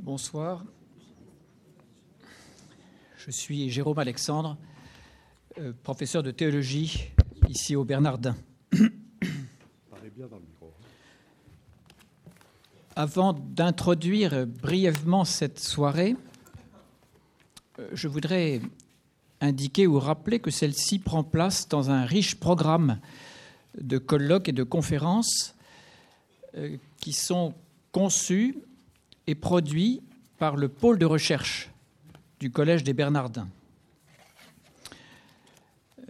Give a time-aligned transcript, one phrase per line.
[0.00, 0.64] Bonsoir.
[3.16, 4.56] Je suis Jérôme Alexandre,
[5.58, 7.10] euh, professeur de théologie
[7.48, 8.36] ici au Bernardin.
[12.94, 16.14] Avant d'introduire brièvement cette soirée,
[17.78, 18.60] euh, je voudrais
[19.40, 23.00] indiquer ou rappeler que celle-ci prend place dans un riche programme
[23.80, 25.54] de colloques et de conférences
[26.56, 27.54] euh, qui sont
[27.92, 28.56] conçus
[29.26, 30.00] et produits
[30.38, 31.70] par le pôle de recherche
[32.40, 33.48] du Collège des Bernardins.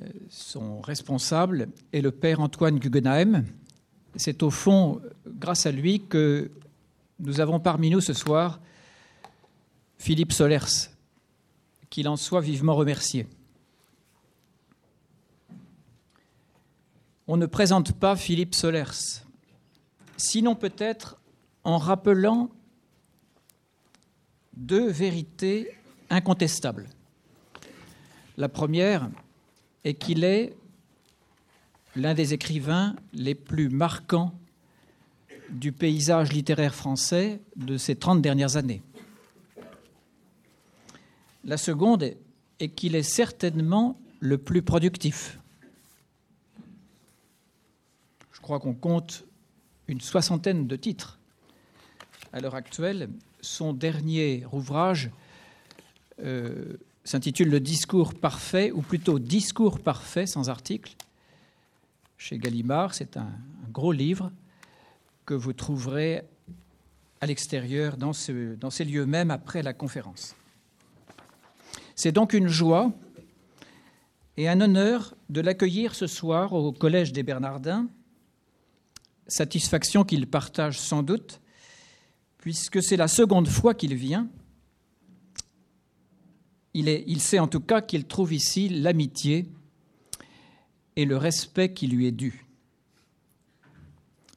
[0.03, 3.45] Euh, son responsable est le père Antoine Guggenheim.
[4.17, 6.51] C'est au fond grâce à lui que
[7.19, 8.61] nous avons parmi nous ce soir
[9.99, 10.91] Philippe Solers,
[11.89, 13.27] qu'il en soit vivement remercié.
[17.29, 19.25] On ne présente pas Philippe Solers,
[20.17, 21.19] sinon peut-être
[21.65, 22.51] en rappelant
[24.57, 25.71] deux vérités
[26.11, 26.89] incontestable.
[28.37, 29.09] La première
[29.85, 30.55] est qu'il est
[31.95, 34.33] l'un des écrivains les plus marquants
[35.51, 38.83] du paysage littéraire français de ces 30 dernières années.
[41.45, 42.15] La seconde
[42.59, 45.39] est qu'il est certainement le plus productif.
[48.33, 49.25] Je crois qu'on compte
[49.89, 51.19] une soixantaine de titres.
[52.33, 53.09] À l'heure actuelle,
[53.41, 55.11] son dernier ouvrage
[56.23, 60.95] euh, s'intitule Le discours parfait, ou plutôt Discours parfait sans article,
[62.19, 62.95] chez Gallimard.
[62.95, 63.31] C'est un,
[63.71, 64.33] gros livre
[65.27, 66.23] que vous trouverez
[67.21, 68.13] à l'extérieur, dans,
[68.59, 70.35] dans ces lieux même, après la conférence.
[71.95, 72.93] C'est donc une joie
[74.37, 77.89] et un honneur de l'accueillir ce soir au Collège des Bernardins,
[79.27, 81.41] satisfaction qu'il partage sans doute,
[82.47, 84.29] puisque c'est la seconde fois qu'il vient
[86.75, 89.49] il, sait en tout cas qu'il trouve ici l'amitié
[90.95, 92.47] et le respect qui lui est dû.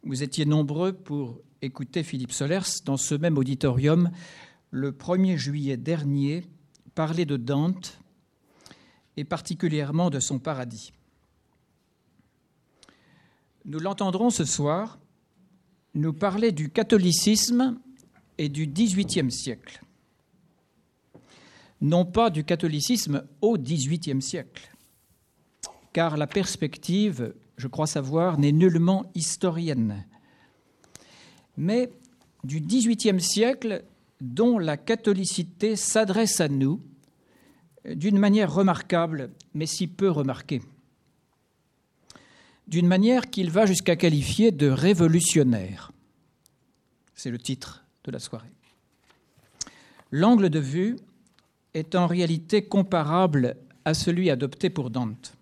[0.01, 4.09] Vous étiez nombreux pour écouter Philippe Solers dans ce même auditorium
[4.72, 6.47] le 1er juillet dernier
[6.95, 8.00] parler de Dante
[9.17, 10.94] et particulièrement de son paradis.
[13.66, 14.97] Nous l'entendrons ce soir
[15.94, 17.79] nous parler du catholicisme
[18.39, 19.81] et du XVIIIe siècle.
[21.81, 24.72] Non pas du catholicisme au XVIIIe siècle,
[25.91, 30.05] car la perspective, je crois savoir, n'est nullement historienne,
[31.57, 31.91] mais
[32.45, 33.83] du XVIIIe siècle
[34.22, 36.81] dont la catholicité s'adresse à nous
[37.85, 40.61] d'une manière remarquable, mais si peu remarquée,
[42.67, 45.91] d'une manière qu'il va jusqu'à qualifier de révolutionnaire.
[47.16, 48.51] C'est le titre de la soirée.
[50.11, 50.97] L'angle de vue
[51.73, 53.55] est en réalité comparable
[53.85, 55.33] à celui adopté pour Dante.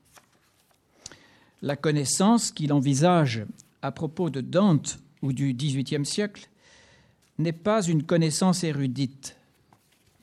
[1.61, 3.45] La connaissance qu'il envisage
[3.81, 6.49] à propos de Dante ou du XVIIIe siècle
[7.37, 9.37] n'est pas une connaissance érudite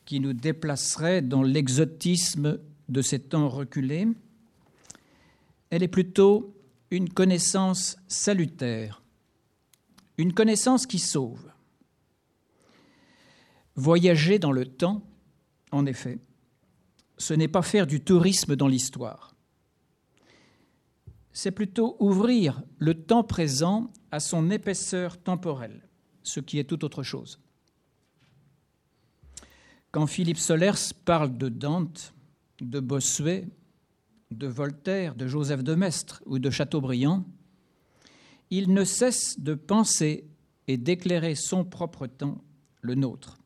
[0.04, 2.58] qui nous déplacerait dans l'exotisme
[2.88, 4.06] de ces temps reculés.
[5.70, 6.54] Elle est plutôt
[6.90, 9.02] une connaissance salutaire,
[10.18, 11.50] une connaissance qui sauve.
[13.76, 15.02] Voyager dans le temps
[15.72, 16.20] en effet,
[17.18, 19.34] ce n'est pas faire du tourisme dans l'histoire.
[21.32, 25.88] C'est plutôt ouvrir le temps présent à son épaisseur temporelle,
[26.22, 27.40] ce qui est tout autre chose.
[29.90, 32.14] Quand Philippe Solers parle de Dante,
[32.60, 33.48] de Bossuet,
[34.30, 37.24] de Voltaire, de Joseph de Maistre ou de Chateaubriand,
[38.50, 40.28] il ne cesse de penser
[40.68, 42.42] et d'éclairer son propre temps,
[42.80, 43.38] le nôtre.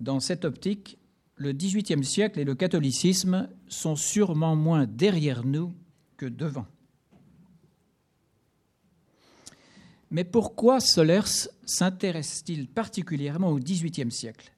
[0.00, 0.98] Dans cette optique,
[1.36, 5.74] le XVIIIe siècle et le catholicisme sont sûrement moins derrière nous
[6.16, 6.66] que devant.
[10.10, 14.52] Mais pourquoi Solers s'intéresse-t-il particulièrement au XVIIIe siècle?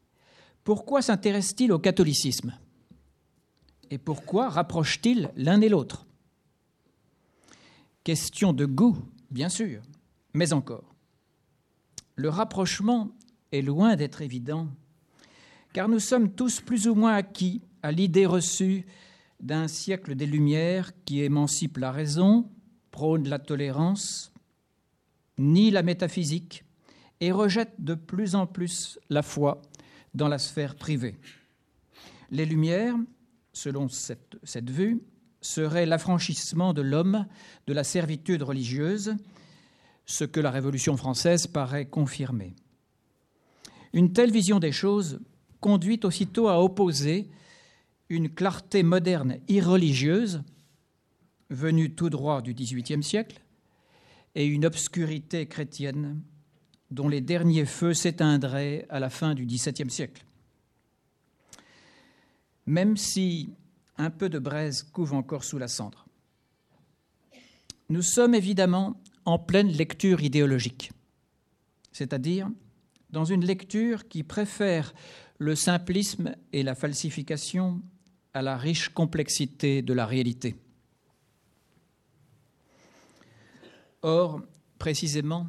[0.65, 2.57] Pourquoi s'intéresse-t-il au catholicisme?
[3.91, 6.07] Et pourquoi rapproche-t-il l'un et l'autre?
[8.05, 8.97] Question de goût,
[9.31, 9.83] bien sûr,
[10.33, 10.95] mais encore.
[12.17, 13.11] Le rapprochement
[13.51, 14.69] est loin d'être évident
[15.73, 18.87] car nous sommes tous plus ou moins acquis à l'idée reçue
[19.41, 22.49] d'un siècle des Lumières qui émancipe la raison,
[22.91, 24.33] prône la tolérance,
[25.39, 26.65] nie la métaphysique
[27.21, 29.63] et rejette de plus en plus la foi
[30.15, 31.17] dans la sphère privée.
[32.31, 32.97] Les Lumières,
[33.53, 35.03] selon cette, vue,
[35.41, 37.27] seraient l'affranchissement de l'homme
[37.67, 39.17] de la servitude religieuse,
[40.07, 42.55] ce que la Révolution française paraît confirmer.
[43.93, 45.21] Une telle vision des choses
[45.63, 47.31] conduit aussitôt à opposer
[48.11, 50.43] une clarté moderne irreligieuse,
[51.49, 53.41] venue tout droit du XVIIIe siècle,
[54.35, 56.21] et une obscurité chrétienne
[56.91, 60.27] dont les derniers feux s'éteindraient à la fin du XVIIe siècle.
[62.67, 63.55] Même si
[63.97, 66.07] un peu de braise couve encore sous la cendre.
[67.89, 70.91] Nous sommes évidemment en pleine lecture idéologique,
[71.93, 72.51] c'est-à-dire
[73.11, 74.95] dans une lecture qui préfère
[75.43, 77.83] le simplisme et la falsification
[78.33, 80.55] à la riche complexité de la réalité.
[84.03, 84.41] Or,
[84.79, 85.49] précisément,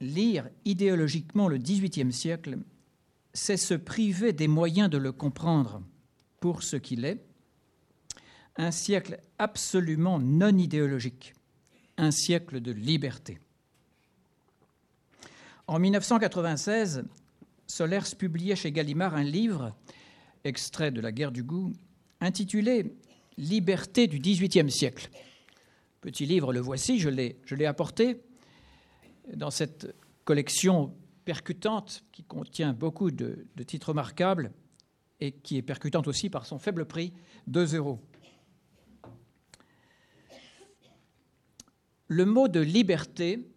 [0.00, 2.58] lire idéologiquement le XVIIIe siècle,
[3.32, 5.82] c'est se priver des moyens de le comprendre
[6.38, 7.20] pour ce qu'il est,
[8.56, 11.34] un siècle absolument non idéologique,
[11.96, 13.40] un siècle de liberté.
[15.66, 17.04] En 1996,
[17.66, 19.74] Solers publiait chez Gallimard un livre,
[20.44, 21.72] extrait de La guerre du goût,
[22.20, 22.94] intitulé
[23.36, 25.10] Liberté du XVIIIe siècle.
[26.00, 28.20] Petit livre, le voici, je l'ai apporté
[29.34, 29.94] dans cette
[30.24, 30.94] collection
[31.24, 34.52] percutante qui contient beaucoup de, de titres remarquables
[35.20, 37.12] et qui est percutante aussi par son faible prix,
[37.46, 38.00] 2 euros.
[42.08, 43.48] Le mot de liberté,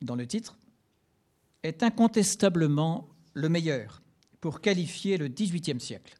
[0.00, 0.58] dans le titre,
[1.62, 3.07] est incontestablement
[3.38, 4.02] le meilleur
[4.40, 6.18] pour qualifier le XVIIIe siècle.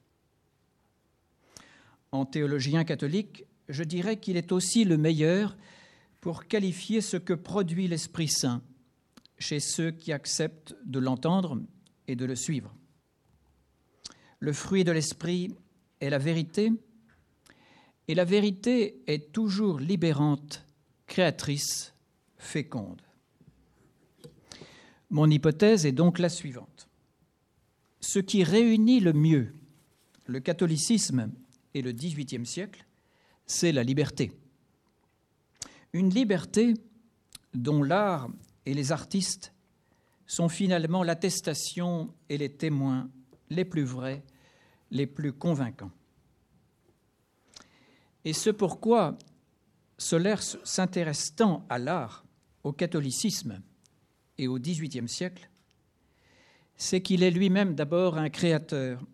[2.13, 5.57] En théologien catholique, je dirais qu'il est aussi le meilleur
[6.21, 8.63] pour qualifier ce que produit l'Esprit Saint
[9.39, 11.61] chez ceux qui acceptent de l'entendre
[12.07, 12.75] et de le suivre.
[14.41, 15.55] Le fruit de l'Esprit
[16.01, 16.73] est la vérité,
[18.07, 20.65] et la vérité est toujours libérante,
[21.07, 21.93] créatrice,
[22.37, 23.03] féconde.
[25.11, 26.88] Mon hypothèse est donc la suivante.
[28.09, 29.53] Ce qui réunit le mieux
[30.25, 31.31] le catholicisme
[31.75, 32.87] et le XVIIIe siècle,
[33.45, 34.33] c'est la liberté.
[35.93, 36.73] Une liberté
[37.53, 38.31] dont l'art
[38.65, 39.53] et les artistes
[40.27, 43.11] sont finalement l'attestation et les témoins
[43.51, 44.25] les plus vrais,
[44.91, 45.93] les plus convaincants.
[48.25, 49.19] Et ce pourquoi
[49.99, 52.25] Solers s'intéresse tant à l'art,
[52.65, 53.61] au catholicisme
[54.39, 55.51] et au XVIIIe siècle,
[56.79, 59.05] c'est qu'il est lui-même d'abord un créateur,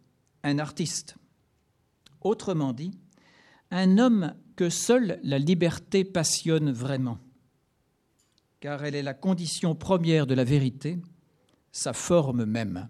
[0.42, 1.16] un artiste.
[2.20, 2.92] Autrement dit,
[3.70, 7.18] un homme que seule la liberté passionne vraiment,
[8.60, 10.98] car elle est la condition première de la vérité,
[11.72, 12.88] sa forme même.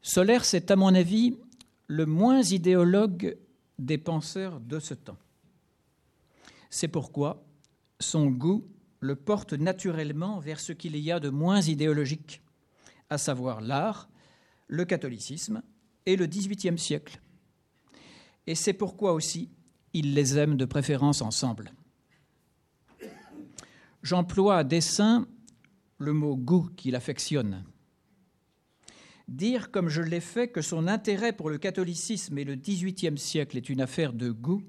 [0.00, 1.36] Solaire, c'est à mon avis
[1.86, 3.36] le moins idéologue
[3.78, 5.18] des penseurs de ce temps.
[6.70, 7.44] C'est pourquoi
[8.00, 8.66] son goût
[9.02, 12.40] le porte naturellement vers ce qu'il y a de moins idéologique,
[13.10, 14.08] à savoir l'art,
[14.68, 15.60] le catholicisme
[16.06, 17.20] et le XVIIIe siècle.
[18.46, 19.50] Et c'est pourquoi aussi
[19.92, 21.72] il les aime de préférence ensemble.
[24.04, 25.26] J'emploie à dessein
[25.98, 27.64] le mot goût qu'il affectionne
[29.26, 33.56] Dire, comme je l'ai fait, que son intérêt pour le catholicisme et le XVIIIe siècle
[33.56, 34.62] est une affaire de goût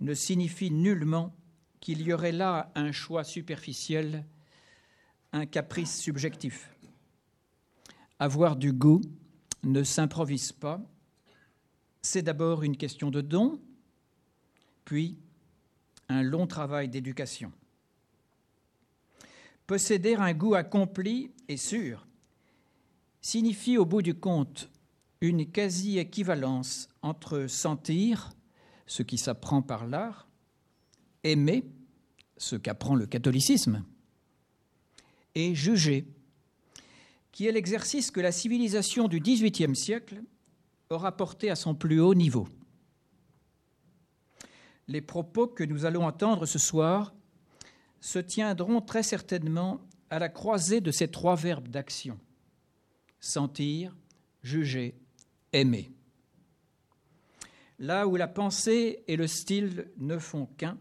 [0.00, 1.32] ne signifie nullement
[1.80, 4.24] qu'il y aurait là un choix superficiel,
[5.32, 6.70] un caprice subjectif.
[8.18, 9.00] Avoir du goût
[9.62, 10.80] ne s'improvise pas,
[12.02, 13.60] c'est d'abord une question de don,
[14.84, 15.18] puis
[16.08, 17.52] un long travail d'éducation.
[19.66, 22.06] Posséder un goût accompli et sûr
[23.20, 24.70] signifie au bout du compte
[25.20, 28.30] une quasi-équivalence entre sentir,
[28.86, 30.26] ce qui s'apprend par l'art,
[31.22, 31.64] aimer,
[32.40, 33.84] ce qu'apprend le catholicisme,
[35.34, 36.06] et juger,
[37.32, 40.22] qui est l'exercice que la civilisation du XVIIIe siècle
[40.88, 42.48] aura porté à son plus haut niveau.
[44.88, 47.14] Les propos que nous allons entendre ce soir
[48.00, 52.18] se tiendront très certainement à la croisée de ces trois verbes d'action
[53.20, 53.94] sentir,
[54.42, 54.94] juger,
[55.52, 55.92] aimer.
[57.78, 60.78] Là où la pensée et le style ne font qu'un,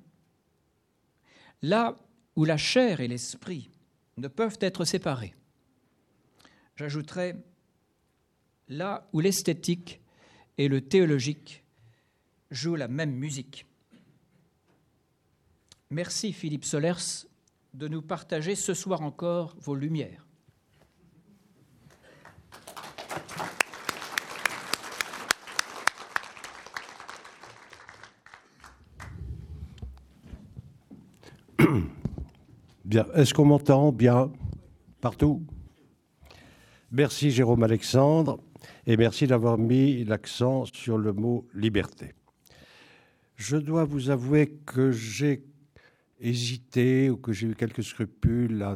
[1.61, 1.95] là
[2.35, 3.69] où la chair et l'esprit
[4.17, 5.35] ne peuvent être séparés.
[6.75, 7.35] J'ajouterai
[8.67, 10.01] là où l'esthétique
[10.57, 11.63] et le théologique
[12.51, 13.65] jouent la même musique.
[15.89, 17.25] Merci Philippe Solers
[17.73, 20.28] de nous partager ce soir encore vos lumières.
[32.85, 33.05] Bien.
[33.13, 34.31] Est-ce qu'on m'entend bien
[35.01, 35.45] Partout?
[36.91, 38.39] Merci Jérôme Alexandre
[38.87, 42.13] et merci d'avoir mis l'accent sur le mot liberté.
[43.35, 45.43] Je dois vous avouer que j'ai
[46.19, 48.73] hésité ou que j'ai eu quelques scrupules à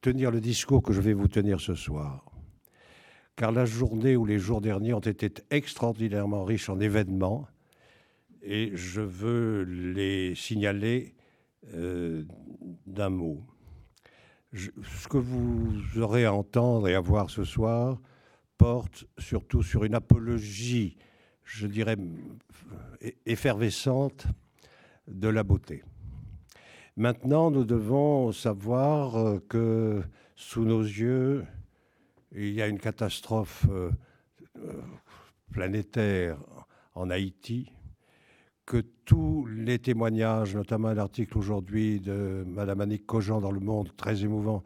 [0.00, 2.24] tenir le discours que je vais vous tenir ce soir.
[3.36, 7.46] Car la journée ou les jours derniers ont été extraordinairement riches en événements
[8.42, 11.14] et je veux les signaler
[11.74, 12.24] euh,
[12.86, 13.42] d'un mot.
[14.52, 18.00] ce que vous aurez à entendre et à voir ce soir
[18.58, 20.96] porte surtout sur une apologie,
[21.44, 21.96] je dirais,
[23.26, 24.26] effervescente
[25.08, 25.82] de la beauté.
[26.96, 30.02] Maintenant, nous devons savoir euh, que
[30.36, 31.46] sous nos yeux,
[32.32, 33.90] il y a une catastrophe euh,
[35.50, 36.38] planétaire
[36.94, 37.72] en Haïti,
[38.66, 44.24] que tous les témoignages, notamment l'article aujourd'hui de Mme Annick Cogent dans Le Monde, très
[44.24, 44.62] émouvant,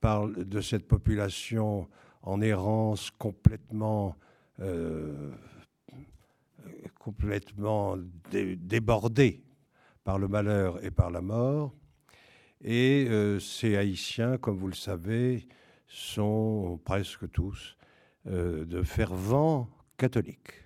[0.00, 1.88] parlent de cette population
[2.22, 4.16] en errance complètement,
[6.98, 7.96] complètement
[8.30, 9.44] débordée
[10.04, 11.74] par le malheur et par la mort.
[12.62, 15.46] Et euh, ces Haïtiens, comme vous le savez,
[15.86, 17.76] sont presque tous
[18.26, 20.63] euh, de fervents catholiques.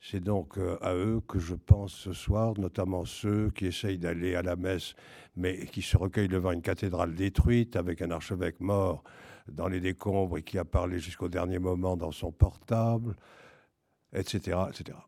[0.00, 4.34] C'est donc euh, à eux que je pense ce soir, notamment ceux qui essayent d'aller
[4.34, 4.94] à la messe,
[5.36, 9.02] mais qui se recueillent devant une cathédrale détruite avec un archevêque mort
[9.48, 13.16] dans les décombres et qui a parlé jusqu'au dernier moment dans son portable,
[14.12, 14.58] etc.
[14.68, 14.98] etc.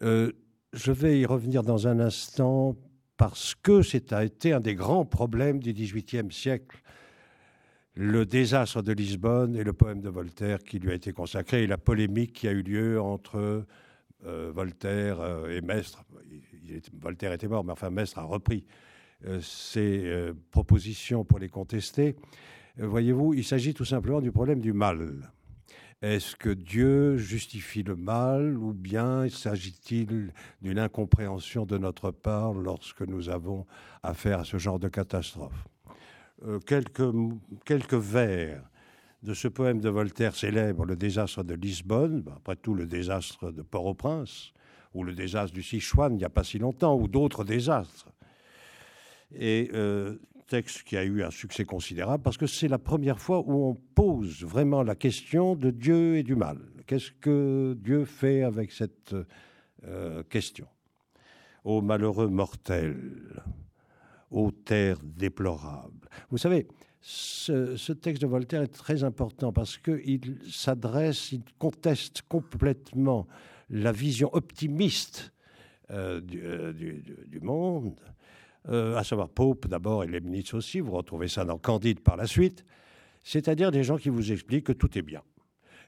[0.00, 2.76] Je vais y revenir dans un instant
[3.16, 6.82] parce que c'est été un des grands problèmes du XVIIIe siècle,
[7.94, 11.66] le désastre de Lisbonne et le poème de Voltaire qui lui a été consacré et
[11.66, 13.64] la polémique qui a eu lieu entre
[14.26, 16.04] euh, Voltaire euh, et Mestre.
[17.00, 18.64] Voltaire était mort, mais enfin Mestre a repris
[19.26, 22.16] euh, ses propositions pour les contester.
[22.78, 25.30] Voyez-vous, il s'agit tout simplement du problème du mal.
[26.02, 33.02] Est-ce que Dieu justifie le mal ou bien s'agit-il d'une incompréhension de notre part lorsque
[33.02, 33.66] nous avons
[34.02, 35.64] affaire à ce genre de catastrophe?
[35.64, 35.73] euh,
[36.66, 37.10] quelques,
[37.64, 38.62] quelques vers
[39.22, 43.50] de ce poème de Voltaire célèbre, Le désastre de Lisbonne, ben, après tout le désastre
[43.50, 44.52] de Port-au-Prince,
[44.92, 48.12] ou le désastre du Sichuan il n'y a pas si longtemps, ou d'autres désastres.
[49.32, 53.40] Et euh, texte qui a eu un succès considérable parce que c'est la première fois
[53.40, 56.58] où on pose vraiment la question de Dieu et du mal.
[56.86, 59.14] Qu'est-ce que Dieu fait avec cette
[59.84, 60.66] euh, question?
[61.64, 63.42] Ô malheureux mortel,
[64.30, 65.93] ô terre déplorable.
[66.30, 66.66] Vous savez,
[67.00, 73.26] ce, texte de Voltaire est très important parce qu'il s'adresse, il conteste complètement
[73.70, 75.32] la vision optimiste
[75.90, 77.94] euh, euh, du, monde
[78.70, 82.26] euh, à savoir Pope d'abord et ministres aussi, vous retrouvez ça dans Candide par la
[82.26, 82.64] suite,
[83.22, 85.20] c'est-à-dire des gens qui vous expliquent que tout est bien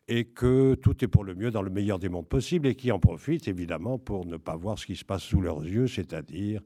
[0.09, 2.93] et que tout est pour le mieux dans le meilleur des mondes possibles et qui
[2.93, 6.61] en profitent évidemment pour ne pas voir ce qui se passe sous leurs yeux, c'est-à-dire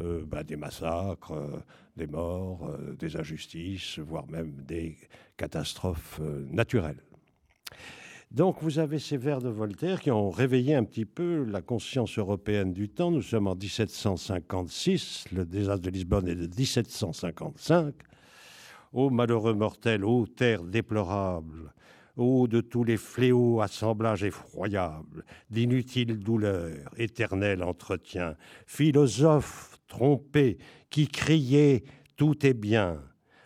[0.00, 1.60] euh, bah, des massacres, euh,
[1.96, 4.96] des morts, des injustices, voire même des
[5.36, 6.20] catastrophes
[6.50, 7.02] naturelles.
[8.32, 12.18] Donc vous avez ces vers de Voltaire qui ont réveillé un petit peu la conscience
[12.18, 13.10] européenne du temps.
[13.10, 17.94] Nous sommes en 1756, le désastre de Lisbonne est de 1755.
[18.94, 21.74] Ô malheureux mortel, ô terre déplorable,
[22.16, 30.56] ô de tous les fléaux assemblages effroyables, d'inutiles douleurs, éternel entretien, philosophe trompé
[30.88, 31.84] qui criait
[32.16, 32.98] tout est bien,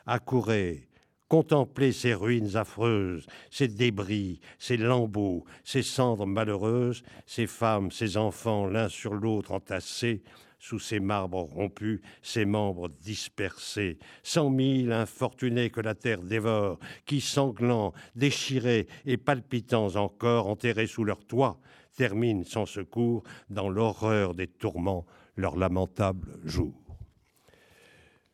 [0.06, 0.86] accourez,
[1.28, 8.64] Contempler ces ruines affreuses, ces débris, ces lambeaux, ces cendres malheureuses, ces femmes, ces enfants
[8.64, 10.22] l'un sur l'autre entassés,
[10.60, 17.20] sous ces marbres rompus, ces membres dispersés, cent mille infortunés que la terre dévore, qui
[17.20, 21.58] sanglants, déchirés et palpitants encore, enterrés sous leur toit,
[21.96, 26.74] terminent sans secours dans l'horreur des tourments leur lamentable jour.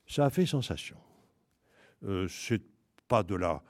[0.06, 0.96] Ça a fait sensation.
[2.04, 2.28] Euh,
[3.08, 3.62] pas de la,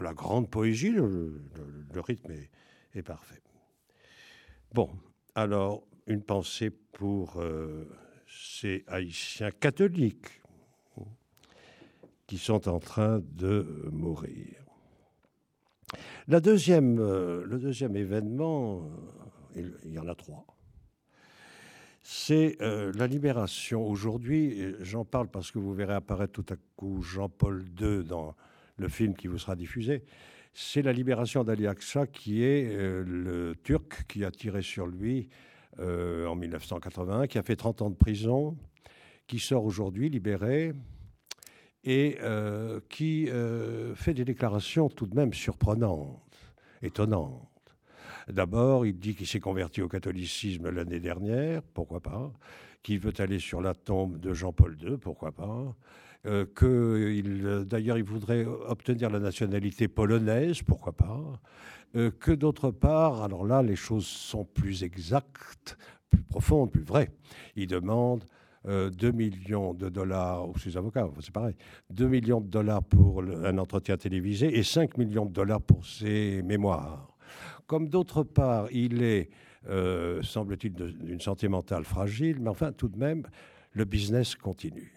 [0.00, 1.40] la grande poésie, le,
[1.94, 2.32] rythme
[2.94, 3.42] est, parfait.
[4.72, 4.90] Bon,
[5.34, 7.88] alors, une pensée pour euh,
[8.26, 10.40] ces Haïtiens catholiques
[12.26, 14.60] qui sont en train de mourir.
[16.28, 18.88] La deuxième, euh, le deuxième événement,
[19.56, 20.46] euh, il, y en a trois
[22.12, 23.86] c'est la libération.
[23.86, 28.34] Aujourd'hui, j'en parle parce que vous verrez apparaître tout à coup Jean-Paul II dans
[28.78, 30.02] le film qui vous sera diffusé,
[30.52, 35.28] c'est la libération d'Ali Aksa, qui est euh, le Turc qui a tiré sur lui
[35.78, 38.56] euh, en 1981, qui a fait 30 ans de prison,
[39.26, 40.72] qui sort aujourd'hui libéré
[41.84, 46.36] et euh, qui euh, fait des déclarations tout de même surprenantes,
[46.82, 47.49] étonnantes.
[48.32, 52.32] D'abord, il dit qu'il s'est converti au catholicisme l'année dernière, pourquoi pas,
[52.82, 55.74] qu'il veut aller sur la tombe de Jean-Paul II, pourquoi pas,
[56.26, 61.40] euh, que d'ailleurs il voudrait obtenir la nationalité polonaise, pourquoi pas,
[61.96, 65.78] euh, que d'autre part, alors là les choses sont plus exactes,
[66.10, 67.10] plus profondes, plus vraies.
[67.56, 68.24] Il demande
[68.64, 71.56] 2 euh, millions de dollars, ou ses avocats, c'est pareil,
[71.90, 76.42] 2 millions de dollars pour un entretien télévisé et 5 millions de dollars pour ses
[76.42, 77.09] mémoires.
[77.70, 79.30] Comme d'autre part, il est,
[79.68, 83.28] euh, semble-t-il, d'une santé mentale fragile, mais enfin, tout de même,
[83.74, 84.92] le business continue.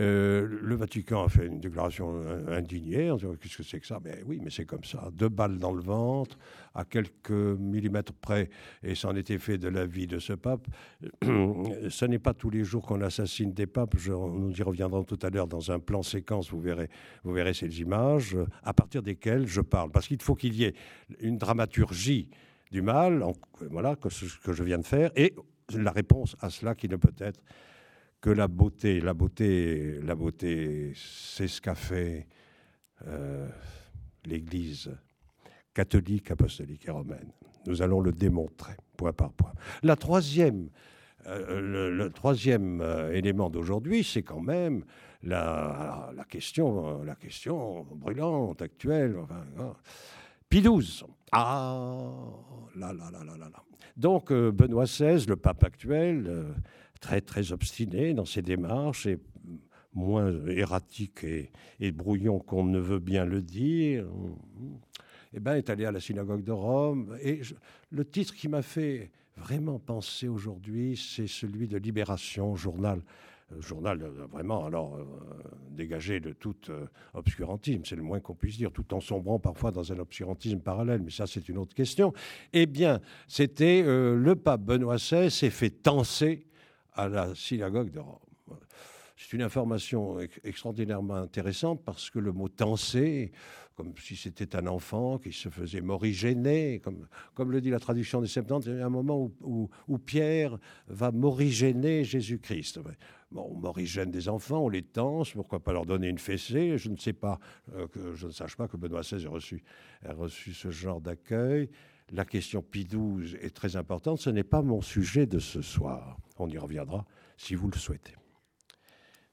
[0.00, 3.98] Euh, le Vatican a fait une déclaration indignée en disant qu'est-ce que c'est que ça?
[4.04, 5.10] Mais oui, mais c'est comme ça.
[5.12, 6.38] Deux balles dans le ventre,
[6.74, 8.50] à quelques millimètres près,
[8.82, 10.66] et c'en était fait de la vie de ce pape.
[11.22, 13.94] ce n'est pas tous les jours qu'on assassine des papes.
[14.06, 16.50] nous y reviendrons tout à l'heure dans un plan séquence.
[16.50, 16.88] Vous verrez,
[17.24, 19.90] vous verrez ces images à partir desquelles je parle.
[19.90, 20.74] Parce qu'il faut qu'il y ait
[21.20, 22.28] une dramaturgie
[22.70, 23.24] du mal,
[23.70, 25.34] voilà, que, ce que je viens de faire, et
[25.74, 27.40] la réponse à cela qui ne peut être
[28.20, 32.26] que la beauté, la beauté, la beauté, c'est ce qu'a fait
[33.06, 33.48] euh,
[34.26, 34.94] l'Église
[35.72, 37.32] catholique, apostolique et romaine.
[37.66, 39.52] Nous allons le démontrer, point par point.
[39.82, 40.68] La troisième,
[41.26, 44.84] euh, le, troisième euh, élément d'aujourd'hui, c'est quand même
[45.22, 49.16] la, question, la question brûlante, actuelle.
[49.18, 49.74] Enfin, hein.
[50.48, 51.04] Pie XII.
[51.32, 52.12] Ah,
[52.76, 53.62] là, là, là, là, là.
[53.96, 56.54] Donc, Benoît XVI, le pape actuel,
[57.00, 59.18] très, très obstiné dans ses démarches et
[59.92, 64.06] moins erratique et, brouillon qu'on ne veut bien le dire,
[65.32, 67.16] eh ben, est allé à la synagogue de Rome.
[67.22, 67.40] Et
[67.90, 73.02] le titre qui m'a fait vraiment penser aujourd'hui, c'est celui de Libération, journal.
[73.52, 75.04] Euh, journal euh, vraiment alors euh,
[75.70, 76.56] dégagé de tout
[77.14, 81.00] obscurantisme, c'est le moins qu'on puisse dire, tout en sombrant parfois dans un obscurantisme parallèle,
[81.02, 82.12] mais ça c'est une autre question.
[82.52, 86.49] Eh bien, c'était le pape Benoît XVI s'est fait tenser
[86.94, 88.18] à la synagogue de Rome.
[89.16, 93.32] C'est une information extraordinairement intéressante parce que le mot tenser,
[93.76, 98.22] comme si c'était un enfant qui se faisait morigéner, comme, comme le dit la traduction
[98.22, 102.80] des Septante, il y a un moment où, Pierre va morigéner Jésus-Christ.
[103.30, 106.88] Bon, on morigène des enfants, on les tense, pourquoi pas leur donner une fessée Je
[106.88, 107.38] ne sais pas,
[107.74, 109.62] euh, je ne sache pas que Benoît XVI ait reçu,
[110.02, 111.68] ait reçu ce genre d'accueil
[112.12, 114.18] la question Pi XII est très importante.
[114.18, 116.16] Ce n'est pas mon sujet de ce soir.
[116.38, 118.14] On y reviendra si vous le souhaitez.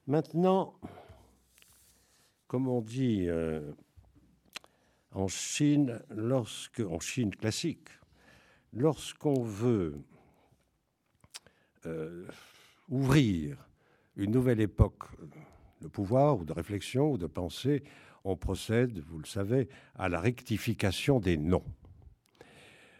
[0.06, 0.78] Maintenant,
[2.46, 3.72] comme on dit euh,
[5.12, 7.88] en Chine, lorsque, en Chine classique,
[8.72, 10.00] lorsqu'on veut
[11.86, 12.26] euh,
[12.88, 13.68] ouvrir
[14.16, 15.04] une nouvelle époque
[15.80, 17.84] de pouvoir ou de réflexion ou de pensée,
[18.24, 21.64] on procède, vous le savez, à la rectification des noms.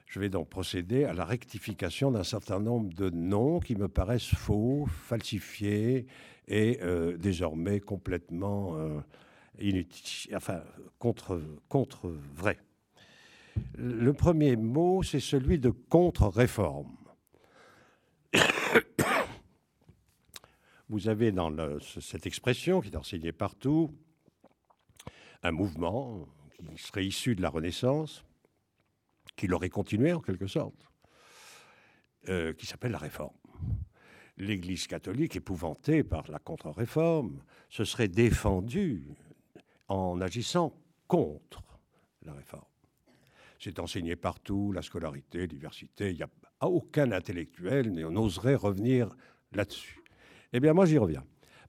[0.09, 4.35] Je vais donc procéder à la rectification d'un certain nombre de noms qui me paraissent
[4.35, 6.07] faux, falsifiés
[6.47, 9.01] et euh, désormais complètement euh,
[9.61, 10.63] inutiles, enfin
[10.99, 12.59] contre, contre vrai.
[13.77, 16.97] Le premier mot, c'est celui de contre-réforme.
[20.89, 21.55] Vous avez dans
[22.01, 23.91] cette expression qui est enseignée partout
[25.43, 26.27] un mouvement
[26.75, 28.25] qui serait issu de la Renaissance,
[29.39, 30.91] qui l'aurait continué en quelque sorte,
[32.29, 33.37] euh, qui s'appelle la réforme.
[34.37, 39.05] L'Église catholique, épouvantée par la contre-réforme, se serait défendue
[39.87, 41.63] en agissant contre
[42.23, 42.65] la réforme.
[43.61, 49.09] C'est enseigné partout, la scolarité, l'université, il n'y a aucun intellectuel n'oserait revenir
[49.53, 50.03] là-dessus.
[50.53, 51.25] Eh bien, moi, j'y reviens.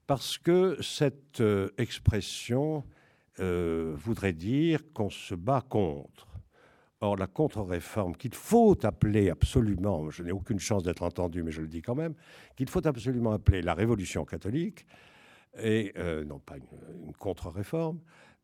[0.08, 2.84] Parce que cette euh, expression
[3.38, 6.29] euh, voudrait dire qu'on se bat contre
[7.02, 11.62] Or, la contre-réforme qu'il faut appeler absolument, je n'ai aucune chance d'être entendu, mais je
[11.62, 12.14] le dis quand même,
[12.56, 14.84] qu'il faut absolument appeler la révolution catholique,
[15.58, 18.00] et euh, non pas une, contre-réforme,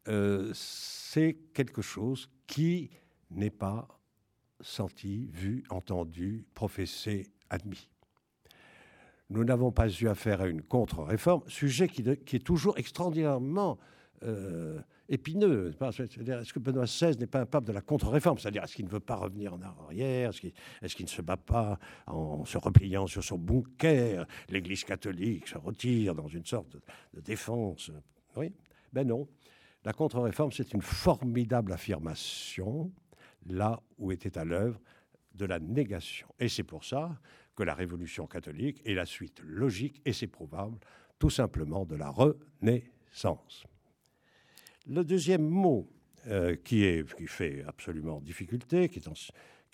[0.08, 2.90] euh, c'est quelque chose qui
[3.30, 3.88] n'est pas
[4.60, 7.90] senti, vu, entendu, professé, admis.
[9.28, 13.78] Nous n'avons pas eu affaire à une contre-réforme, sujet qui, est toujours extraordinairement
[14.22, 15.74] euh, épineux.
[15.80, 18.38] Est-ce que Benoît XVI n'est pas un pape de la contre-réforme?
[18.38, 20.30] C'est-à-dire, est-ce qu'il ne veut pas revenir en arrière?
[20.30, 24.26] Est-ce qu'il ne se bat pas en se repliant sur son bunker?
[24.48, 26.76] L'Église catholique se retire dans une sorte
[27.14, 27.90] de défense.
[28.36, 28.52] Oui
[28.92, 29.28] Ben non.
[29.84, 32.90] La contre-réforme, c'est une formidable affirmation,
[33.46, 34.80] là où était à l'œuvre
[35.34, 36.26] de la négation.
[36.40, 37.20] Et c'est pour ça
[37.54, 40.78] que la révolution catholique est la suite logique, et c'est probable,
[41.18, 43.64] tout simplement de la Renaissance.
[44.88, 45.88] Le deuxième mot
[46.28, 49.00] euh, qui, est, qui fait absolument difficulté, qui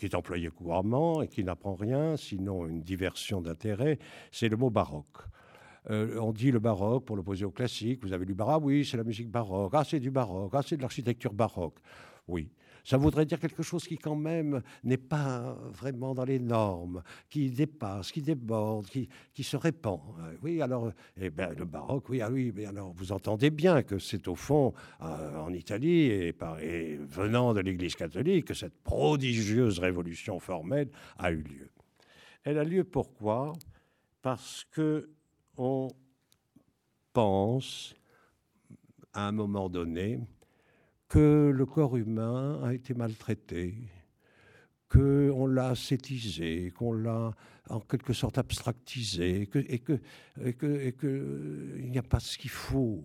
[0.06, 3.98] est, employé couramment et qui n'apprend rien, sinon une diversion d'intérêt,
[4.30, 5.18] c'est le mot baroque.
[5.90, 8.02] Euh, on dit le baroque pour l'opposer au classique.
[8.02, 9.72] Vous avez lu baroque, oui, c'est la musique baroque.
[9.74, 10.52] Ah, c'est du baroque.
[10.54, 11.78] Ah, c'est de l'architecture baroque.
[12.26, 12.48] Oui,
[12.84, 17.50] ça voudrait dire quelque chose qui quand même n'est pas vraiment dans les normes, qui
[17.50, 20.00] dépasse, qui déborde, qui, qui se répand.
[20.20, 23.82] Euh, oui, alors, eh ben, le baroque, oui, ah oui, mais alors vous entendez bien
[23.82, 28.82] que c'est au fond euh, en Italie et, et venant de l'Église catholique que cette
[28.82, 31.70] prodigieuse révolution formelle a eu lieu.
[32.44, 33.52] Elle a lieu pourquoi?
[34.20, 35.08] Parce que
[35.56, 35.88] on
[37.12, 37.94] pense
[39.12, 40.18] à un moment donné
[41.12, 43.74] que le corps humain a été maltraité,
[44.88, 47.34] qu'on l'a ascétisé, qu'on l'a
[47.68, 49.46] en quelque sorte abstractisé, et
[49.78, 50.00] qu'il
[51.90, 53.04] n'y a pas ce qu'il faut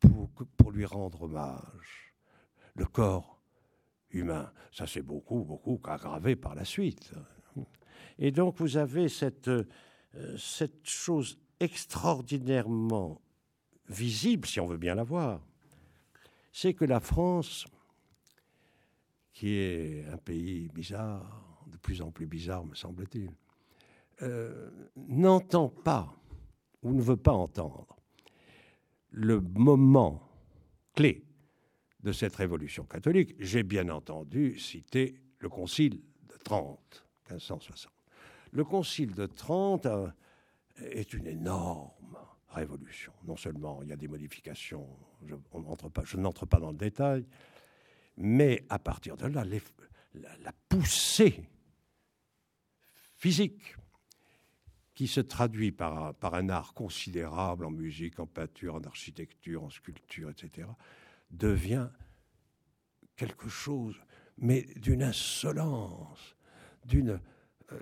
[0.00, 2.12] pour, pour lui rendre hommage.
[2.74, 3.40] Le corps
[4.10, 7.12] humain, ça s'est beaucoup, beaucoup aggravé par la suite.
[8.18, 9.64] Et donc vous avez cette, euh,
[10.36, 13.22] cette chose extraordinairement
[13.88, 15.40] visible, si on veut bien la voir,
[16.54, 17.66] c'est que la France,
[19.32, 23.32] qui est un pays bizarre, de plus en plus bizarre, me semble-t-il,
[24.22, 26.14] euh, n'entend pas
[26.84, 27.96] ou ne veut pas entendre
[29.10, 30.22] le moment
[30.94, 31.24] clé
[32.04, 33.34] de cette révolution catholique.
[33.40, 37.92] J'ai bien entendu citer le Concile de Trente, 1560.
[38.52, 40.08] Le Concile de Trente euh,
[40.78, 42.16] est une énorme
[42.54, 43.12] révolution.
[43.24, 44.86] Non seulement il y a des modifications,
[45.26, 45.34] je,
[46.16, 47.26] n'entre pas dans le détail,
[48.16, 51.48] mais à partir de là, la, poussée
[53.16, 53.76] physique
[54.94, 60.30] qui se traduit par, un art considérable en musique, en peinture, en architecture, en sculpture,
[60.30, 60.68] etc.,
[61.30, 61.88] devient
[63.16, 64.00] quelque chose,
[64.38, 66.36] mais d'une insolence,
[66.84, 67.20] d'une
[67.72, 67.80] euh,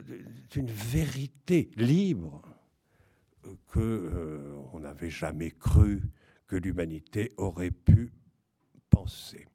[0.56, 2.42] vérité libre
[3.66, 6.02] qu'on euh, n'avait jamais cru
[6.46, 8.12] que l'humanité aurait pu
[8.90, 9.46] penser.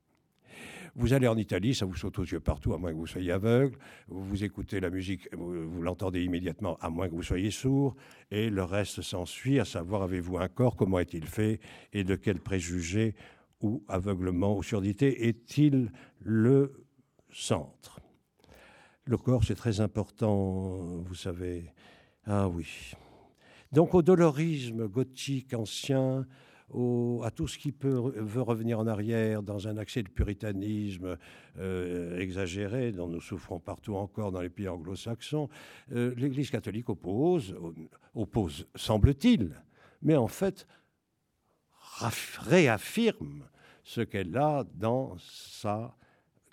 [0.95, 3.31] Vous allez en Italie, ça vous saute aux yeux partout, à moins que vous soyez
[3.31, 3.77] aveugle.
[4.07, 7.95] Vous, écoutez la musique, vous, l'entendez immédiatement, à moins que vous soyez sourd.
[8.31, 11.59] Et le reste s'ensuit, à savoir, avez-vous un corps, comment est-il fait,
[11.93, 13.13] et de quel préjugé
[13.61, 16.83] ou aveuglement ou surdité est-il le
[17.31, 17.99] centre?
[19.05, 21.71] Le corps, c'est très important, vous savez.
[22.25, 22.95] Ah oui.
[23.71, 26.25] Donc au dolorisme gothique ancien,
[27.23, 31.17] à tout ce qui veut revenir en arrière dans un accès de puritanisme
[31.57, 35.47] euh, exagéré dont nous souffrons partout encore dans les pays anglo-saxons,
[35.93, 37.55] euh, l'Église catholique oppose,
[38.13, 39.51] oppose, semble-t-il,
[40.01, 40.67] mais en fait
[42.41, 43.47] réaffirme
[43.83, 45.95] ce qu'elle a dans sa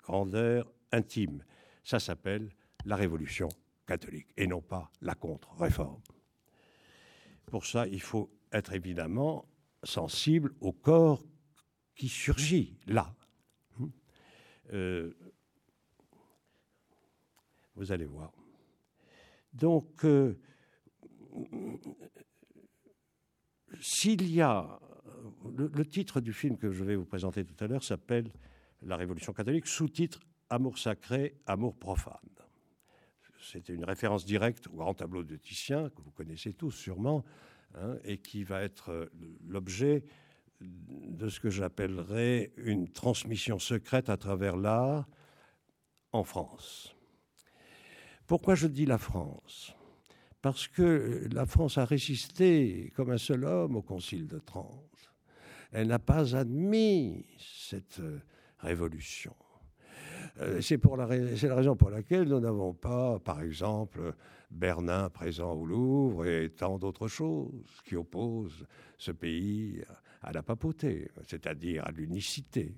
[0.01, 1.43] grandeur intime.
[1.83, 2.49] Ça s'appelle
[2.85, 3.49] la révolution
[3.85, 6.01] catholique et non pas la contre-réforme.
[7.55, 9.45] Pour ça, il faut être évidemment
[9.81, 11.23] sensible au corps
[11.95, 13.15] qui surgit là.
[14.73, 15.13] Euh,
[17.75, 18.33] vous allez voir.
[19.53, 20.37] Donc, euh,
[23.79, 24.77] s'il y a.
[25.55, 28.33] Le, titre du film que je vais vous présenter tout à l'heure s'appelle
[28.81, 32.19] La Révolution catholique, sous-titre Amour sacré, amour profane.
[33.51, 37.23] C'était une référence directe au grand tableau de Titien, que vous connaissez tous sûrement,
[37.75, 39.05] hein, et qui va être euh,
[39.47, 40.03] l'objet
[40.61, 45.07] de ce que j'appellerais une transmission secrète à travers l'art
[46.11, 46.95] en France.
[48.25, 49.75] Pourquoi je dis la France?
[50.41, 55.13] Parce que la France a résisté comme un seul homme au Concile de Trente.
[55.71, 58.19] Elle n'a pas admis cette euh,
[58.59, 59.35] révolution.
[60.41, 64.13] Euh, c'est la, la, raison pour laquelle nous n'avons pas, par exemple,
[64.51, 67.49] Bernin présent au Louvre et tant d'autres choses
[67.85, 68.65] qui opposent
[68.97, 69.81] ce pays
[70.21, 72.75] à la papauté, c'est-à-dire à, l'unicité.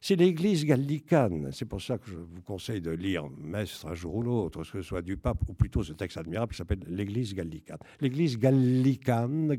[0.00, 1.50] C'est l'Église gallicane.
[1.50, 4.66] C'est pour ça que je vous conseille de lire Mestre un jour ou l'autre, que
[4.66, 7.78] ce soit du pape, ou plutôt ce texte admirable qui s'appelle l'Église gallicane.
[8.00, 9.56] L'Église gallicane,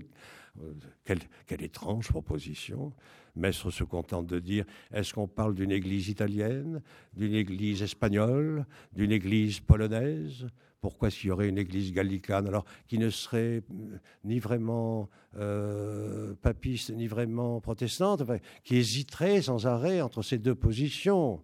[1.03, 2.93] quelle, étrange proposition.
[3.35, 6.81] Maître se contente de dire est-ce qu'on parle d'une église italienne,
[7.15, 10.47] d'une église espagnole, d'une église polonaise?
[10.81, 16.33] Pourquoi s'il y aurait une église gallicane, alors qui ne serait euh, ni vraiment euh,
[16.41, 18.23] papiste ni vraiment protestante,
[18.63, 21.41] qui hésiterait sans arrêt entre ces deux positions?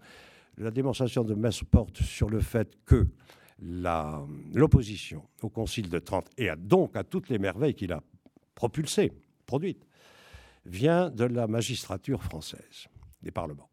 [0.58, 3.08] La démonstration de Metz porte sur le fait que
[3.60, 8.02] l'opposition au Concile de Trente et donc à toutes les merveilles qu'il a
[8.56, 9.12] propulsées,
[9.46, 9.86] produites,
[10.66, 12.88] vient de la magistrature française,
[13.22, 13.70] des parlements.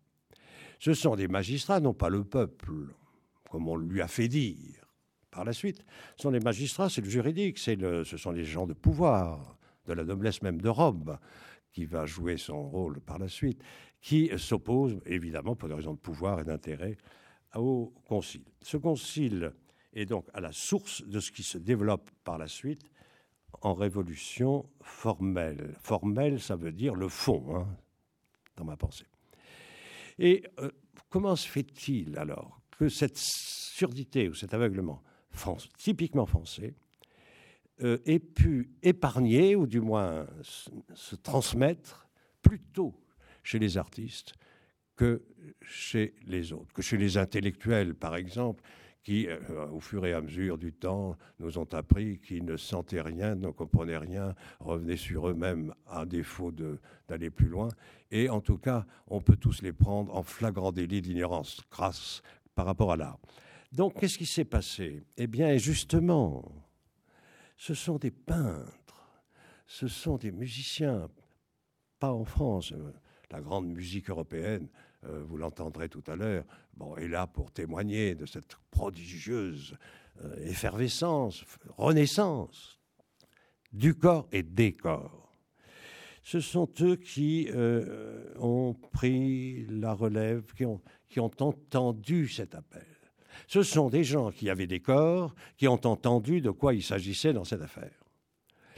[0.79, 2.73] Ce sont des magistrats, non pas le peuple,
[3.51, 4.85] comme on lui a fait dire
[5.31, 5.85] par la suite.
[6.16, 9.92] Ce sont les magistrats, c'est le juridique, le, ce sont les gens de pouvoir, de
[9.92, 11.18] la noblesse même de Rome,
[11.73, 13.62] qui va jouer son rôle par la suite,
[14.01, 16.97] qui s'opposent évidemment pour des raisons de pouvoir et d'intérêt
[17.55, 18.45] au concile.
[18.61, 19.53] Ce concile
[19.95, 22.90] est donc à la source de ce qui se développe par la suite
[23.60, 25.74] en révolution formelle.
[25.80, 27.68] Formelle, ça veut dire le fond, hein,
[28.56, 29.06] dans ma pensée.
[30.18, 30.70] Et euh,
[31.08, 35.02] comment se fait-il alors que cette surdité ou cet aveuglement
[35.78, 36.74] typiquement français
[37.82, 42.08] euh, ait pu épargner, ou du moins se transmettre,
[42.42, 42.94] plutôt
[43.42, 44.34] chez les artistes
[44.94, 45.22] que
[45.62, 48.62] chez les autres, que chez les intellectuels, par exemple,
[49.02, 53.00] qui, euh, au fur et à mesure du temps, nous ont appris qu'ils ne sentaient
[53.00, 56.52] rien, ne comprenaient rien, revenaient sur eux-mêmes à défaut
[57.08, 57.68] d'aller plus loin.
[58.10, 62.22] Et en tout cas, on peut tous les prendre en flagrant délit d'ignorance crasse
[62.54, 63.18] par rapport à l'art.
[63.72, 65.02] Donc, qu'est-ce qui s'est passé?
[65.16, 66.44] Eh bien, justement,
[67.56, 69.22] ce sont des peintres,
[69.66, 71.08] ce sont des musiciens,
[71.98, 72.72] pas en France.
[72.72, 72.92] Euh,
[73.32, 74.68] la grande musique européenne,
[75.04, 79.76] euh, vous l'entendrez tout à l'heure, bon, est là pour témoigner de cette prodigieuse
[80.22, 81.44] euh, effervescence,
[81.76, 82.78] renaissance
[83.72, 85.32] du corps et des corps.
[86.22, 87.48] Ce sont eux qui
[88.38, 92.86] ont pris la relève, qui ont, qui ont entendu cet appel.
[93.48, 97.32] Ce sont des gens qui avaient des corps, qui ont entendu de quoi il s'agissait
[97.32, 98.04] dans cette affaire.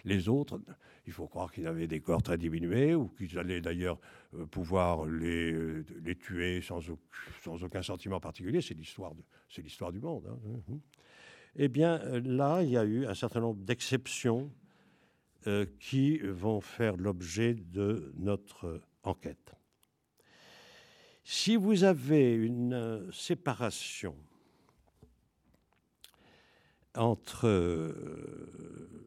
[0.04, 0.60] Les autres,
[1.06, 5.06] il faut croire qu'ils avaient des corps très diminués ou qu'ils allaient d'ailleurs euh, pouvoir
[5.06, 5.84] les, euh,
[6.20, 6.80] tuer sans,
[7.62, 8.60] aucun sentiment particulier.
[8.60, 9.12] C'est l'histoire,
[9.92, 10.26] du monde.
[10.28, 10.78] Hein.
[11.56, 14.50] Eh bien, euh, là, il y a eu un certain nombre d'exceptions
[15.78, 19.54] qui vont faire l'objet de notre enquête.
[21.22, 24.16] Si vous avez une séparation
[26.94, 29.06] entre euh,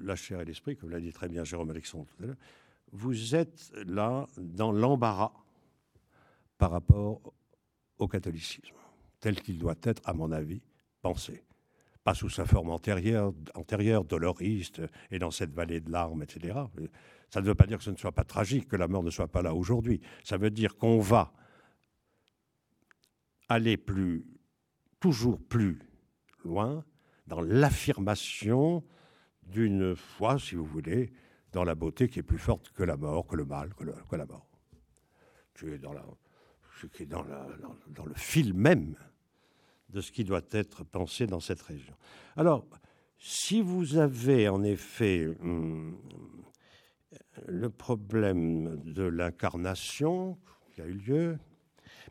[0.00, 2.36] la chair et l'esprit, comme l'a dit très bien Jérôme Alexandre tout à l'heure,
[2.92, 5.32] vous êtes là dans l'embarras
[6.58, 7.20] par rapport
[7.98, 8.76] au catholicisme,
[9.20, 10.62] tel qu'il doit être, à mon avis,
[11.02, 11.44] pensé.
[12.04, 16.58] Pas sous sa forme antérieure, antérieure, doloriste, et dans cette vallée de larmes, etc.
[17.30, 19.10] Ça ne veut pas dire que ce ne soit pas tragique, que la mort ne
[19.10, 20.00] soit pas là aujourd'hui.
[20.22, 21.32] Ça veut dire qu'on va
[23.48, 24.24] aller plus,
[25.00, 25.80] toujours plus
[26.44, 26.84] loin
[27.26, 28.84] dans l'affirmation
[29.42, 31.12] d'une foi, si vous voulez,
[31.56, 34.26] dans la beauté qui est plus forte que la mort, que le mal, que, la
[34.26, 34.46] mort.
[35.54, 36.04] Tu es dans, la,
[37.62, 38.94] dans, dans, le fil même
[39.88, 41.94] de ce qui doit être pensé dans cette région.
[42.36, 42.66] Alors,
[43.18, 45.98] si vous avez en effet hum,
[47.48, 50.38] le problème de l'incarnation
[50.74, 51.38] qui a eu lieu,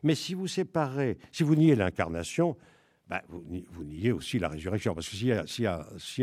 [0.02, 2.56] mais si vous séparez, si vous niez l'incarnation,
[3.08, 4.94] ben, vous, vous, niez aussi la résurrection.
[4.94, 5.66] Parce que s'il y,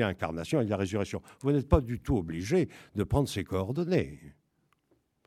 [0.01, 1.21] a incarnation, il y a résurrection.
[1.39, 4.19] Vous n'êtes pas du tout obligé de prendre ces coordonnées.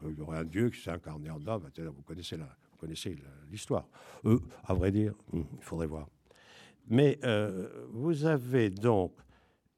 [0.03, 1.71] Il y aurait un Dieu qui s'est incarné en homme.
[1.79, 3.17] Vous connaissez,
[3.51, 3.89] l'histoire.
[4.27, 6.09] Euh, à vrai dire, hmm, il faudrait voir.
[6.89, 9.17] Mais euh, vous avez donc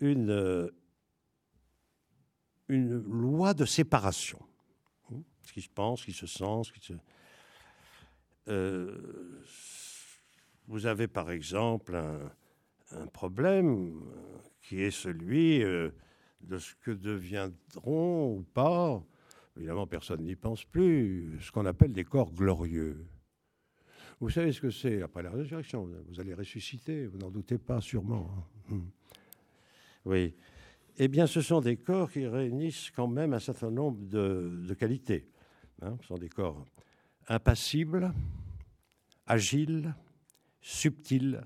[0.00, 0.70] une,
[2.68, 4.40] une loi de séparation.
[5.10, 6.94] Hmm, ce qui se pense, ce qui se sent, ce qui se...
[8.48, 9.42] Euh,
[10.68, 14.02] vous avez par exemple un, problème
[14.62, 15.90] qui est celui euh,
[16.42, 19.02] de ce que deviendront ou pas,
[19.56, 23.06] évidemment personne n'y pense plus, ce qu'on appelle des corps glorieux.
[24.20, 27.80] Vous savez ce que c'est après la résurrection Vous allez ressusciter, vous n'en doutez pas
[27.80, 28.28] sûrement.
[28.70, 28.74] Hein.
[28.74, 28.88] Hmm.
[30.04, 30.34] Oui.
[30.98, 35.28] Eh bien, ce sont des corps qui réunissent quand même un certain nombre de, qualités.
[35.80, 35.96] Hein.
[36.00, 36.64] Ce sont des corps
[37.28, 38.12] impassibles,
[39.26, 39.94] agiles,
[40.60, 41.42] subtil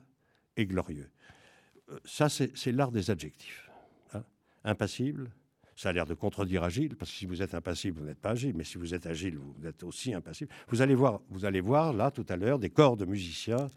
[0.57, 1.11] et glorieux.
[1.91, 3.71] Euh, ça, c'est l'art des adjectifs.
[4.15, 4.25] Hein.
[4.65, 5.31] Impassible,
[5.77, 8.31] ça a l'air de contredire agile, parce que si vous êtes impassible, vous n'êtes pas
[8.31, 10.53] agile, mais si vous êtes agile, vous êtes aussi impassible.
[10.69, 13.71] Vous allez voir, vous allez voir là tout à l'heure des corps de musiciens,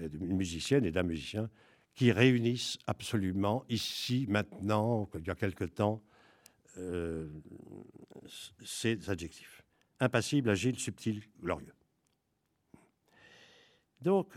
[0.00, 1.48] euh, de musiciennes et d'un musicien
[1.94, 6.00] qui réunissent absolument ici, maintenant, il y a quelque temps,
[6.78, 7.28] euh,
[8.64, 9.62] ces adjectifs.
[9.98, 11.74] Impassible, agile, subtil, glorieux.
[14.00, 14.32] Donc,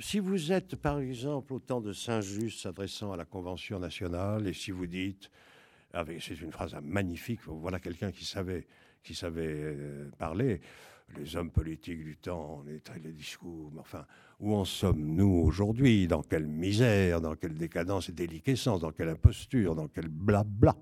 [0.00, 4.52] si vous êtes, par exemple, au temps de Saint-Just s'adressant à la Convention nationale, et
[4.52, 5.30] si vous dites,
[6.20, 8.66] c'est une phrase magnifique, voilà quelqu'un qui savait,
[9.02, 10.60] qui savait euh, parler,
[11.16, 14.04] les hommes politiques du temps, les, les discours, enfin,
[14.40, 16.06] où en sommes-nous aujourd'hui?
[16.08, 20.76] Dans quelle misère Dans quelle décadence et déliquescence Dans quelle imposture Dans quel blabla?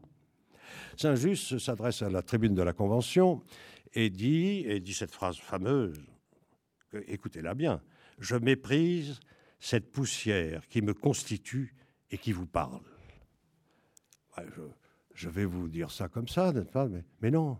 [0.96, 3.42] Saint-Just s'adresse à la tribune de la Convention
[3.92, 6.00] et dit, et dit cette phrase fameuse,
[7.07, 7.81] écoutez-la bien,
[8.18, 9.20] je méprise
[9.59, 11.74] cette poussière qui me constitue
[12.11, 12.83] et qui vous parle.
[15.14, 16.88] je, vais vous dire ça comme ça, n'est-ce pas?
[16.88, 17.59] Mais, mais non,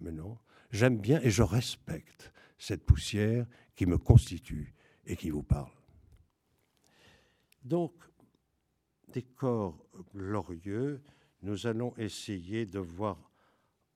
[0.00, 0.38] mais non.
[0.70, 5.72] J'aime bien et je respecte cette poussière qui me constitue et qui vous parle.
[7.62, 7.92] Donc,
[9.08, 11.02] des corps glorieux,
[11.42, 13.30] nous allons essayer de voir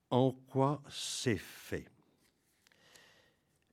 [0.09, 1.87] en quoi c'est fait.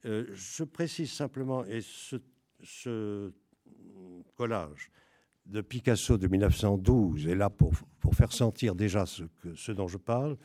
[0.05, 3.33] Euh, je précise simplement, et ce,
[4.37, 4.91] collage
[5.47, 10.37] de Picasso de 1912 est là pour, pour faire sentir déjà ce, dont je parle,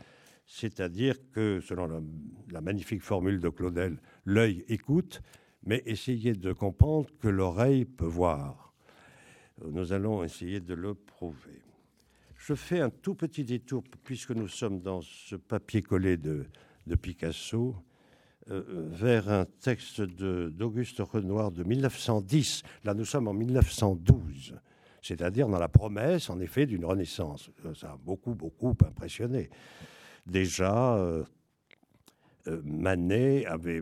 [0.46, 2.04] c'est-à-dire que, selon
[2.50, 5.22] la, magnifique formule de Claudel, l'œil écoute,
[5.64, 8.74] mais essayez de comprendre que l'oreille peut voir.
[9.66, 11.62] Nous allons essayer de le prouver.
[12.38, 16.46] Je fais un tout petit détour, puisque nous sommes dans ce papier collé de,
[17.02, 17.76] Picasso,
[18.50, 22.64] euh, vers un texte d'Auguste Renoir de 1910.
[22.84, 24.56] Là, nous sommes en 1912,
[25.02, 27.50] c'est-à-dire dans la promesse, en effet, d'une renaissance.
[27.76, 29.50] Ça a beaucoup, beaucoup impressionné
[30.28, 31.24] déjà, euh,
[32.48, 33.82] euh, Manet avait,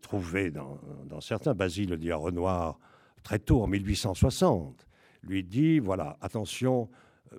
[0.00, 2.78] trouvé dans, certains, Basile le dit à Renoir,
[3.22, 4.86] très tôt, en 1860,
[5.22, 6.90] lui dit, voilà, attention,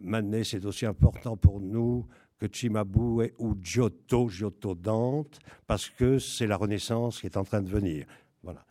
[0.02, 6.48] Manet, c'est aussi important pour nous que Cimabue ou Giotto, Giotto Dante, parce que c'est
[6.48, 8.06] la Renaissance qui est en train de venir.
[8.44, 8.66] Voilà.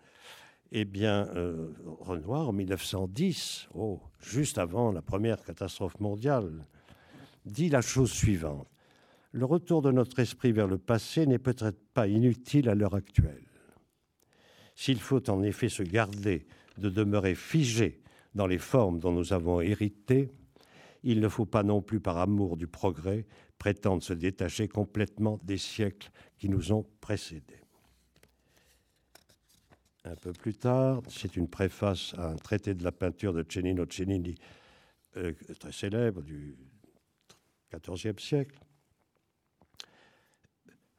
[0.72, 6.66] Eh bien, euh, Renoir, en 1910, oh, juste avant la première catastrophe mondiale,
[7.46, 8.68] dit la chose suivante
[9.34, 13.42] le retour de notre esprit vers le passé n'est peut-être pas inutile à l'heure actuelle.
[14.76, 16.46] S'il faut en effet se garder
[16.78, 18.00] de demeurer figé
[18.36, 20.30] dans les formes dont nous avons hérité,
[21.04, 23.26] il ne faut pas non plus, par amour du progrès,
[23.58, 27.60] prétendre se détacher complètement des siècles qui nous ont précédés.
[30.04, 33.84] Un peu plus tard, c'est une préface à un traité de la peinture de Cennino
[33.88, 34.34] Cennini,
[35.16, 36.56] euh, très célèbre du
[37.72, 38.58] XIVe siècle.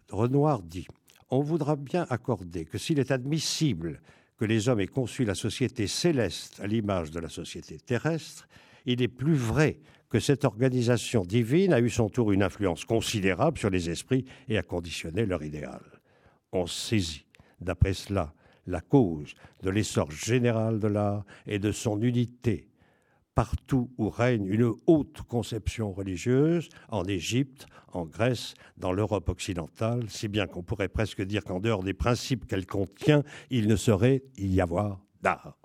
[0.09, 0.87] Renoir dit
[1.29, 4.01] On voudra bien accorder que s'il est admissible
[4.37, 8.47] que les hommes aient conçu la société céleste à l'image de la société terrestre,
[8.85, 13.57] il est plus vrai que cette organisation divine a eu son tour une influence considérable
[13.57, 15.81] sur les esprits et a conditionné leur idéal.
[16.51, 17.25] On saisit,
[17.59, 18.33] d'après cela,
[18.67, 22.69] la cause de l'essor général de l'art et de son unité
[23.35, 30.29] partout où règne une haute conception religieuse, en Égypte, en Grèce, dans l'Europe occidentale, si
[30.29, 34.61] bien qu'on pourrait presque dire qu'en dehors des principes qu'elle contient, il ne saurait y
[34.61, 35.57] avoir d'art.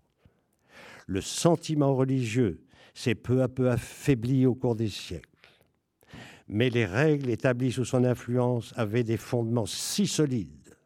[1.06, 5.28] Le sentiment religieux s'est peu à peu affaibli au cours des siècles.
[6.48, 10.76] Mais les règles établies sous son influence avaient des fondements si solides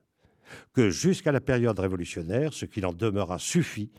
[0.73, 3.90] que jusqu'à la période révolutionnaire, ce qu'il en demeura suffit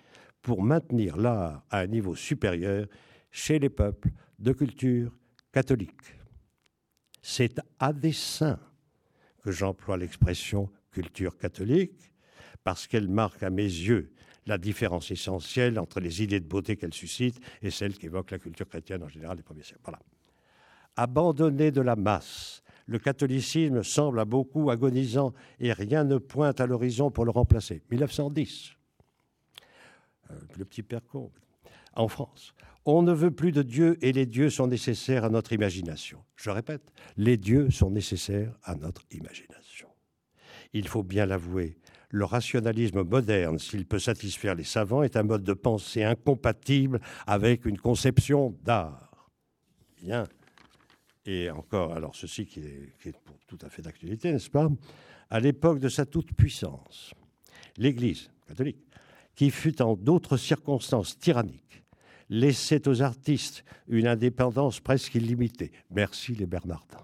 [0.41, 2.87] pour maintenir l'art à un niveau supérieur
[3.31, 5.11] chez les peuples de culture
[5.51, 6.15] catholique.
[7.21, 8.59] C'est à dessein
[9.41, 12.11] que j'emploie l'expression culture catholique,
[12.63, 14.11] parce qu'elle marque à mes yeux
[14.45, 18.67] la différence essentielle entre les idées de beauté qu'elle suscite et celles qu'évoque la culture
[18.67, 19.81] chrétienne en général des premiers siècles.
[19.83, 19.99] Voilà.
[20.97, 26.67] Abandonné de la masse, le catholicisme semble à beaucoup agonisant et rien ne pointe à
[26.67, 27.81] l'horizon pour le remplacer.
[27.89, 28.73] 1910,
[30.31, 31.01] euh, le petit père
[31.95, 32.53] en France.
[32.85, 36.23] On ne veut plus de Dieu et les dieux sont nécessaires à notre imagination.
[36.35, 36.83] Je répète,
[37.17, 39.87] les dieux sont nécessaires à notre imagination.
[40.73, 41.77] Il faut bien l'avouer,
[42.09, 47.65] le rationalisme moderne, s'il peut satisfaire les savants, est un mode de pensée incompatible avec
[47.65, 49.29] une conception d'art.
[50.01, 50.25] Bien.
[51.25, 53.15] Et encore, alors ceci qui est,
[53.47, 54.69] tout à fait d'actualité, n'est-ce pas?
[55.29, 57.13] À l'époque de sa toute-puissance,
[57.77, 58.85] l'Église catholique
[59.35, 61.83] qui fut en d'autres circonstances tyranniques,
[62.29, 65.71] laissait aux artistes une indépendance presque illimitée.
[65.91, 67.03] Merci les Bernardins.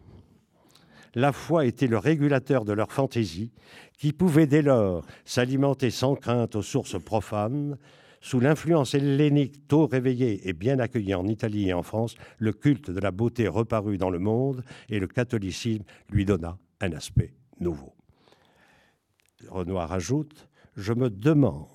[1.14, 3.52] La foi était le régulateur de leur fantaisie,
[3.98, 7.78] qui pouvait dès lors s'alimenter sans crainte aux sources profanes.
[8.22, 12.92] Sous l'influence hellénique tôt réveillée et bien accueillie en Italie et en France, le culte
[12.92, 17.96] de la beauté reparut dans le monde et le catholicisme lui donna un aspect nouveau.
[19.50, 21.68] Renoir ajoute Je me demande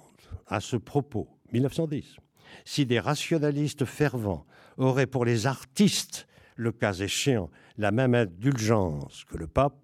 [0.47, 2.16] à ce propos, 1910,
[2.64, 4.47] si des rationalistes fervents
[4.78, 6.26] auraient pour les artistes,
[6.57, 9.79] le cas échéant, la même indulgence que le pape,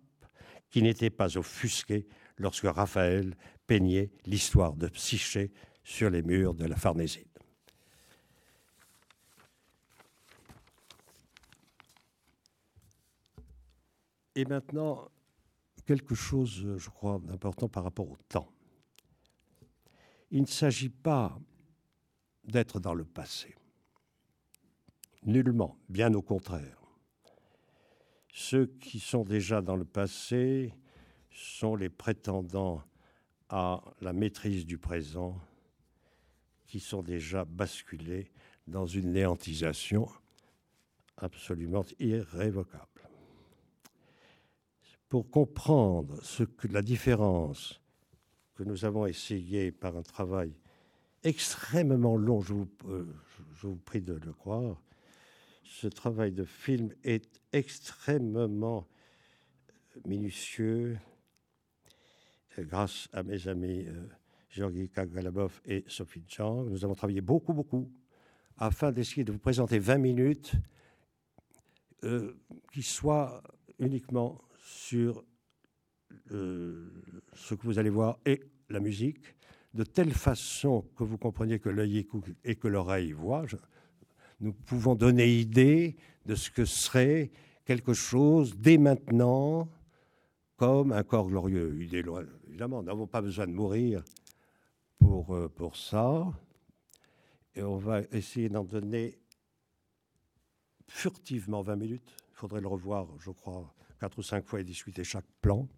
[0.70, 2.06] qui n'était pas offusqué
[2.38, 5.52] lorsque Raphaël peignait l'histoire de Psyché
[5.84, 7.26] sur les murs de la Farnéside.
[14.34, 15.10] Et maintenant,
[15.84, 18.50] quelque chose, je crois, d'important par rapport au temps.
[20.30, 21.38] Il ne s'agit pas
[22.44, 23.54] d'être dans le passé.
[25.24, 26.82] Nullement, bien au contraire.
[28.32, 30.74] Ceux qui sont déjà dans le passé
[31.30, 32.82] sont les prétendants
[33.48, 35.38] à la maîtrise du présent
[36.66, 38.32] qui sont déjà basculés
[38.66, 40.08] dans une néantisation
[41.18, 43.08] absolument irrévocable.
[45.08, 47.80] Pour comprendre ce que la différence
[48.54, 50.54] que nous avons essayé par un travail
[51.22, 53.06] extrêmement long, je vous, euh,
[53.54, 54.82] je vous prie de le croire,
[55.72, 58.86] ce travail de film est extrêmement
[60.06, 60.98] minutieux,
[62.58, 64.06] grâce à mes amis euh,
[64.50, 66.64] Georgi Kagalabov et Sophie Chang.
[66.64, 67.90] Nous avons travaillé beaucoup, beaucoup,
[68.58, 70.52] afin d'essayer de vous présenter 20 minutes
[72.04, 72.34] euh,
[72.70, 73.42] qui soient
[73.78, 75.24] uniquement sur
[76.32, 76.92] euh,
[77.34, 79.24] ce que vous allez voir et la musique,
[79.72, 83.46] de telle façon que vous compreniez que l'œil écoute et que l'oreille voit.
[84.42, 87.30] Nous pouvons donner idée de ce que serait
[87.64, 89.68] quelque chose dès maintenant
[90.56, 91.80] comme un corps glorieux.
[91.80, 94.02] Évidemment, nous n'avons pas besoin de mourir
[94.98, 96.26] pour, euh, pour ça.
[97.54, 99.18] Et on va essayer d'en donner
[100.88, 102.16] furtivement 20 minutes.
[102.30, 105.68] Il faudrait le revoir, je crois, quatre ou cinq fois et discuter chaque plan,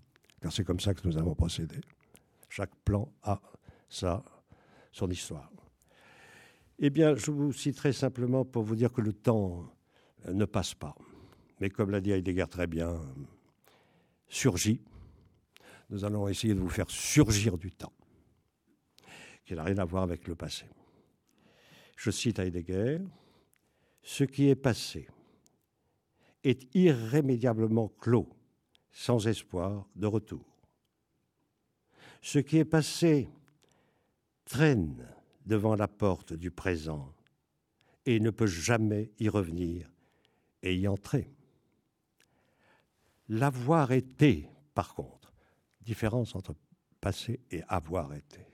[0.40, 1.76] car c'est comme ça que nous avons procédé.
[2.48, 3.40] Chaque plan a
[3.88, 4.24] ça,
[4.92, 5.50] son histoire.
[6.80, 9.72] Eh bien, je vous citerai simplement pour vous dire que le temps
[10.26, 10.94] ne passe pas.
[11.60, 13.00] Mais comme l'a dit Heidegger très bien,
[14.26, 14.80] surgit.
[15.90, 17.92] Nous allons essayer de vous faire surgir du temps,
[19.44, 20.66] qui n'a rien à voir avec le passé.
[21.96, 22.98] Je cite Heidegger,
[24.02, 25.08] Ce qui est passé
[26.42, 28.28] est irrémédiablement clos,
[28.90, 30.44] sans espoir de retour.
[32.20, 33.28] Ce qui est passé
[34.44, 35.13] traîne
[35.44, 37.12] devant la porte du présent
[38.06, 39.90] et ne peut jamais y revenir
[40.62, 41.30] et y entrer.
[43.28, 45.32] L'avoir été, par contre,
[45.80, 46.54] différence entre
[47.00, 48.46] passé et avoir été.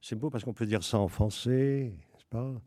[0.00, 1.94] C'est beau parce qu'on peut dire ça en français,
[2.30, 2.62] pas?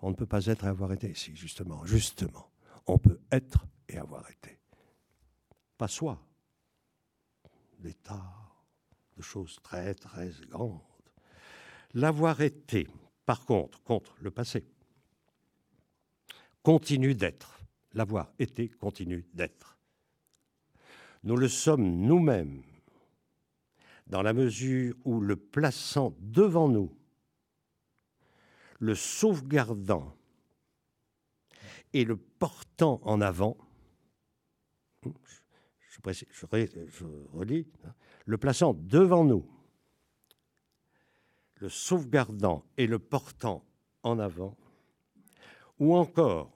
[0.00, 1.12] On, ne peut pas être et avoir été.
[1.14, 2.52] Si, justement, justement,
[2.86, 4.60] on peut être et avoir été.
[5.76, 6.24] Pas soi.
[7.80, 8.32] L'état
[9.16, 10.80] de choses très, très grandes.
[11.94, 12.86] L'avoir été,
[13.24, 14.64] par contre, contre le passé,
[16.62, 17.58] continue d'être
[17.94, 19.76] l'avoir été continue d'être.
[21.24, 22.62] Nous le sommes nous-mêmes,
[24.06, 26.96] dans la mesure où le plaçant devant nous,
[28.78, 30.14] le sauvegardant
[31.92, 33.56] et le portant en avant,
[35.04, 36.46] je,
[37.32, 39.44] relis, hein, le plaçant devant nous,
[41.60, 43.64] le sauvegardant et le portant
[44.02, 44.56] en avant,
[45.78, 46.52] ou encore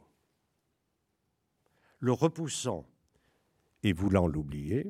[1.99, 2.87] le repoussant
[3.83, 4.87] et voulant l'oublier,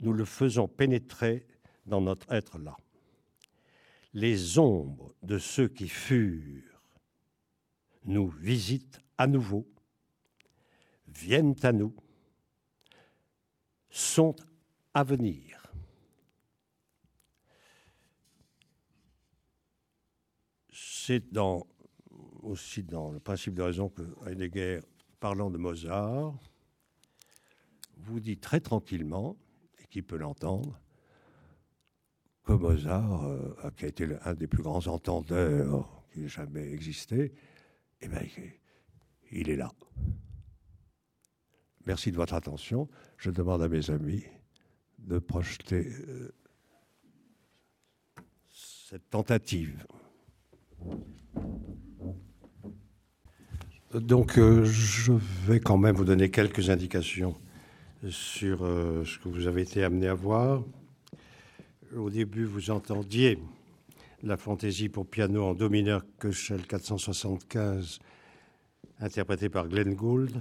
[0.00, 1.46] nous le faisons pénétrer
[1.86, 2.76] dans notre être là.
[4.12, 6.82] Les ombres de ceux qui furent
[8.04, 9.68] nous visitent à nouveau,
[11.06, 11.94] viennent à nous,
[13.90, 14.34] sont
[14.94, 15.49] à venir.
[21.10, 21.66] C'est dans
[22.40, 24.78] aussi dans le principe de raison que Heidegger,
[25.18, 26.38] parlant de Mozart,
[27.96, 29.36] vous dit très tranquillement,
[29.80, 30.80] et qui peut l'entendre,
[32.44, 37.32] que Mozart, euh, qui a été un des plus grands entendeurs qui ait jamais existé,
[38.02, 38.22] eh bien,
[39.32, 39.72] il est là.
[41.86, 42.88] Merci de votre attention.
[43.16, 44.22] Je demande à mes amis
[44.98, 46.32] de projeter euh,
[48.52, 49.84] cette tentative.
[53.94, 55.12] Donc, euh, je
[55.46, 57.34] vais quand même vous donner quelques indications
[58.08, 60.62] sur euh, ce que vous avez été amené à voir.
[61.96, 63.38] Au début, vous entendiez
[64.22, 67.98] la fantaisie pour piano en do mineur Köchel 475,
[69.00, 70.40] interprétée par Glenn Gould.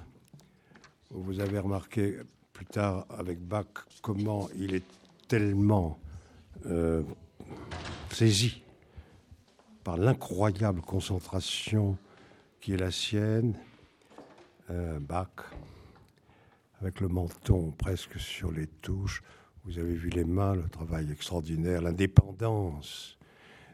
[1.10, 2.18] Vous avez remarqué
[2.54, 3.66] plus tard avec Bach
[4.04, 4.86] comment il est
[5.28, 6.00] tellement
[6.68, 7.02] euh,
[8.12, 8.62] saisi
[9.90, 11.98] par l'incroyable concentration
[12.62, 13.56] qui est la sienne,
[14.70, 15.52] euh, Bach,
[16.80, 19.24] avec le menton presque sur les touches.
[19.66, 23.18] Vous avez vu les mains, le travail extraordinaire, l'indépendance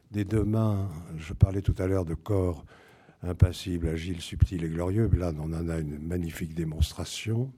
[0.10, 0.90] des deux mains.
[1.18, 2.64] Je parlais tout à l'heure de corps
[3.22, 5.10] impassible, agile, subtil et glorieux.
[5.18, 7.52] Là, on en a une magnifique démonstration.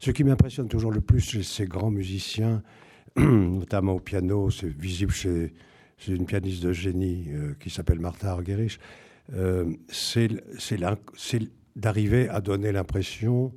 [0.00, 2.62] Ce qui m'impressionne toujours le plus chez ces grands musiciens,
[3.16, 5.54] notamment au piano, c'est visible chez,
[6.08, 8.78] une pianiste de génie euh, qui s'appelle Martha Argerich,
[9.32, 10.28] euh, c'est
[11.74, 13.52] d'arriver à donner l'impression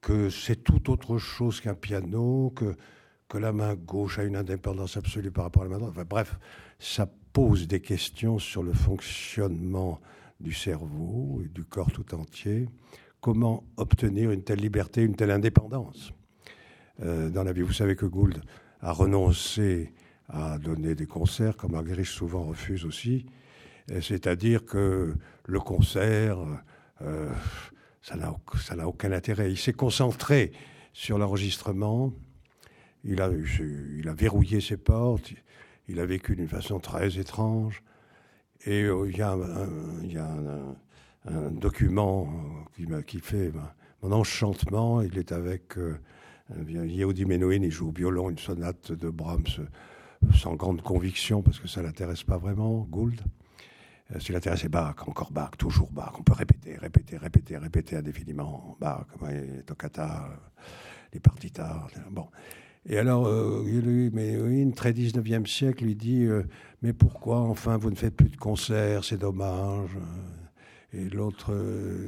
[0.00, 2.76] que c'est tout autre chose qu'un piano, que,
[3.28, 5.92] que la main gauche a une indépendance absolue par rapport à la main droite.
[5.94, 6.38] Enfin, bref,
[6.78, 10.00] ça pose des questions sur le fonctionnement
[10.40, 12.68] du cerveau et du corps tout entier.
[13.20, 16.12] Comment obtenir une telle liberté, une telle indépendance?
[17.02, 18.40] Euh, dans la vie Vous savez que Gould
[18.80, 19.92] a renoncé
[20.28, 23.26] à donner des concerts, comme Marguerite souvent refuse aussi.
[24.00, 25.14] C'est-à-dire que
[25.46, 26.38] le concert,
[27.02, 27.30] euh,
[28.02, 29.50] ça n'a aucun intérêt.
[29.50, 30.52] Il s'est concentré
[30.92, 32.12] sur l'enregistrement.
[33.04, 35.32] Il a, il a verrouillé ses portes.
[35.88, 37.82] Il a vécu d'une façon très étrange.
[38.64, 39.36] Et euh, il y a,
[41.28, 42.28] un, document
[42.74, 43.52] qui, qui fait
[44.02, 45.02] mon enchantement.
[45.02, 45.98] Il est avec euh,
[46.68, 49.66] Yehudi Menuhin, il joue au violon une sonate de Brahms
[50.34, 53.20] sans grande conviction, parce que ça ne l'intéresse pas vraiment, Gould.
[54.14, 56.12] Euh, ce qui l'intéresse, c'est Bach, encore Bach, toujours Bach.
[56.18, 60.28] On peut répéter, répéter, répéter, répéter indéfiniment Bach, les toccata,
[61.12, 61.86] les partitas.
[62.10, 62.26] Bon.
[62.88, 66.44] Et alors, euh, lui, mais une très 19e siècle, lui dit euh,
[66.82, 69.90] Mais pourquoi, enfin, vous ne faites plus de concerts C'est dommage.
[70.92, 71.52] Et l'autre,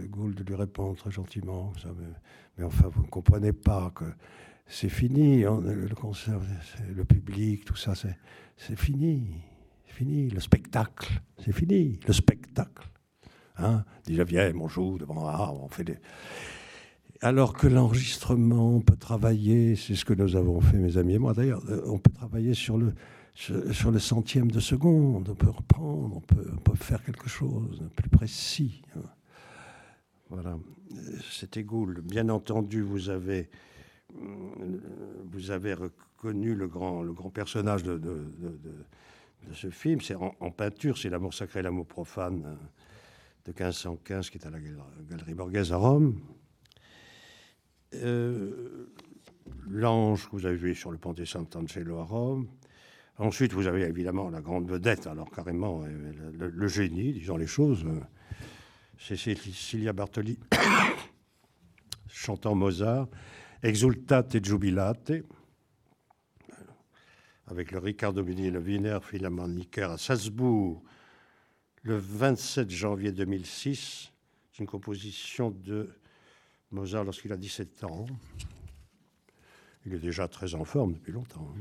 [0.08, 1.72] Gould, lui répond très gentiment
[2.56, 4.04] mais, enfin, vous ne comprenez pas que
[4.68, 6.40] c'est fini, hein, le concert,
[6.94, 9.26] le public, tout ça, c'est fini.
[9.86, 10.28] C'est fini.
[10.28, 11.98] Le spectacle, c'est fini.
[12.06, 12.86] Le spectacle.
[13.56, 15.96] Hein Déjà, viens, on joue devant, ah, on fait des.
[17.20, 21.18] Alors que l'enregistrement, on peut travailler, c'est ce que nous avons fait, mes amis et
[21.18, 22.92] moi d'ailleurs, euh, on peut travailler sur le,
[23.98, 28.82] centième de seconde, on peut reprendre, on peut, faire quelque chose de plus précis.
[28.96, 29.02] Hein.
[30.30, 30.58] Voilà,
[31.28, 32.00] c'était Gould.
[32.02, 33.46] Bien entendu, vous avez euh,
[34.14, 38.00] vous avez reconnu le grand, le grand personnage de,
[39.52, 40.00] ce film.
[40.00, 42.54] C'est en, peinture, c'est L'amour sacré et l'amour profane euh,
[43.46, 46.20] de 1515 qui est à la Galerie Borghese à Rome.
[47.94, 48.90] Euh,
[49.66, 52.48] L'ange que vous avez vu sur le pont de Sant'Angelo à Rome.
[53.16, 57.84] Ensuite, vous avez évidemment la grande vedette, alors carrément le, le génie, disons les choses.
[58.98, 60.38] C'est Cecilia Bartoli
[62.08, 63.08] chantant Mozart
[63.60, 65.10] Exultate Jubilate,
[67.48, 70.80] avec le Riccardo Bini le Wiener Philharmoniker à Salzbourg,
[71.82, 74.12] le 27 janvier 2006.
[74.52, 75.88] C'est une composition de
[76.70, 78.06] Mozart lorsqu'il a 17 ans.
[79.86, 81.52] Il est déjà très en forme depuis longtemps.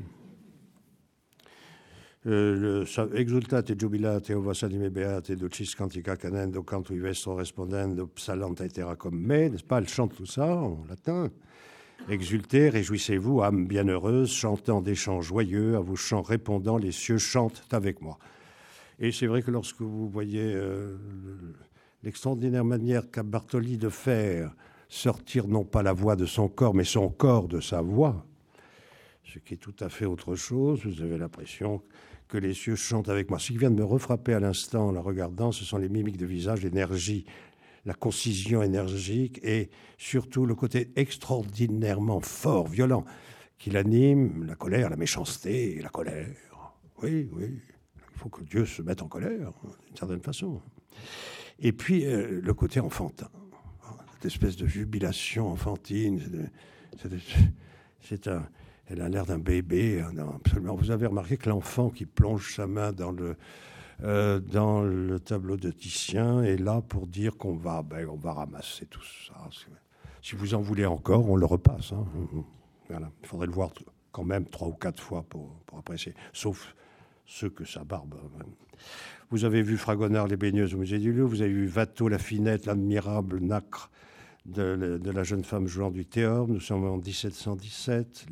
[2.27, 2.85] Euh,
[3.15, 9.63] exultate jubilate ovassanime beate dulcis cantica canendo canto vestro respondendo psalante etera comme me, n'est-ce
[9.63, 9.79] pas?
[9.79, 11.31] Elle chante tout ça en latin.
[12.09, 17.63] Exultez, réjouissez-vous, âme bienheureuse, chantant des chants joyeux, à vos chants répondant, les cieux chantent
[17.71, 18.17] avec moi.
[18.99, 20.95] Et c'est vrai que lorsque vous voyez euh,
[22.03, 24.55] l'extraordinaire manière qu'a Bartoli de faire
[24.87, 28.25] sortir non pas la voix de son corps, mais son corps de sa voix,
[29.25, 31.81] ce qui est tout à fait autre chose, vous avez l'impression
[32.29, 33.39] que les cieux chantent avec moi.
[33.39, 36.17] Ce qui vient de me refrapper à l'instant en la regardant, ce sont les mimiques
[36.17, 37.25] de visage, l'énergie,
[37.88, 43.05] la concision énergique et surtout le côté extraordinairement fort, violent,
[43.57, 46.27] qui l'anime, la colère, la méchanceté, la colère.
[47.01, 47.61] Oui, oui,
[47.95, 49.53] il faut que Dieu se mette en colère,
[49.88, 50.61] d'une certaine façon.
[51.59, 53.29] Et puis euh, le côté enfantin,
[54.15, 56.51] cette espèce de jubilation enfantine,
[58.01, 58.45] c'est un,
[58.88, 60.75] elle a l'air d'un bébé, hein, absolument.
[60.75, 63.38] Vous avez remarqué que l'enfant qui plonge sa main dans le,
[64.03, 68.33] euh, dans le tableau de Titien est là pour dire qu'on va, ben, on va
[68.33, 69.35] ramasser tout ça.
[70.21, 71.93] Si vous en voulez encore, on le repasse.
[71.93, 72.05] Hein.
[72.89, 73.09] Voilà.
[73.21, 73.71] Il faudrait le voir
[74.11, 76.75] quand même trois ou quatre fois pour, apprécier, sauf
[77.25, 78.15] ceux que sa barbe.
[78.15, 78.43] Euh,
[79.29, 82.17] vous avez vu Fragonard, les baigneuses au musée du Louvre, vous avez vu Watteau, la
[82.17, 83.91] finette, l'admirable nacre
[84.45, 86.51] de, la jeune femme jouant du théorbe.
[86.51, 88.27] Nous sommes en 1717.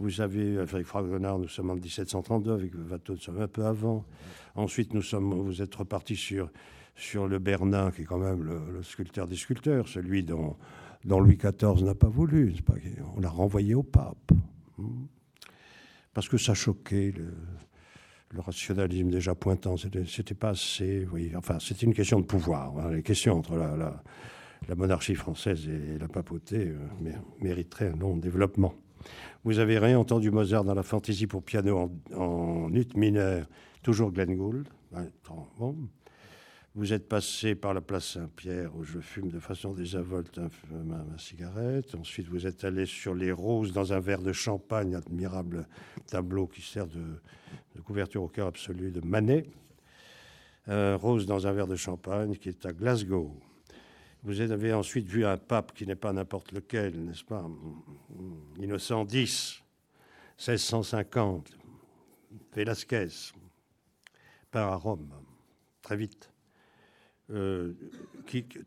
[0.00, 4.06] Vous avez, avec Fragonard, nous sommes en 1732, avec Watteau, nous sommes un peu avant.
[4.54, 6.48] Ensuite, nous sommes, vous êtes reparti sur,
[6.96, 10.56] sur le Bernin, qui est quand même le, sculpteur des sculpteurs, celui dont,
[11.04, 12.54] Louis XIV n'a pas voulu.
[13.14, 14.32] On l'a renvoyé au pape.
[14.78, 15.04] Hmm.
[16.14, 19.76] Parce que ça choquait le, rationalisme déjà pointant.
[19.76, 21.06] C'était pas assez.
[21.12, 22.78] Oui, enfin, c'était une question de pouvoir.
[22.78, 22.92] Hein.
[22.92, 24.02] Les questions entre la, la,
[24.66, 28.74] la, monarchie française et la papauté euh, mériteraient un long développement.
[29.44, 33.46] Vous avez rien entendu Mozart dans la fantaisie pour piano en, ut mineur,
[33.82, 34.68] toujours Glenn Gould.
[35.58, 35.76] Bon.
[36.76, 40.38] Vous êtes passé par la place Saint-Pierre où je fume de façon désinvolte
[40.84, 41.94] ma, cigarette.
[41.96, 45.66] Ensuite, vous êtes allé sur les roses dans un verre de champagne, admirable
[46.06, 49.46] tableau qui sert de, couverture au cœur absolu de Manet.
[50.68, 53.34] rose dans un verre de champagne qui est à Glasgow.
[54.22, 57.48] Vous avez ensuite vu un pape qui n'est pas n'importe lequel, n'est-ce pas?
[58.58, 59.62] Innocent X,
[60.36, 61.56] 1650,
[62.54, 63.08] Velasquez,
[64.50, 65.10] part à Rome,
[65.80, 66.30] très vite.
[67.30, 67.72] Euh,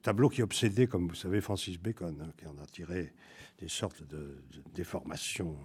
[0.02, 3.14] tableau qui obsédait, comme vous savez, Francis Bacon, hein, qui en a tiré
[3.60, 4.42] des sortes de,
[4.74, 5.58] déformations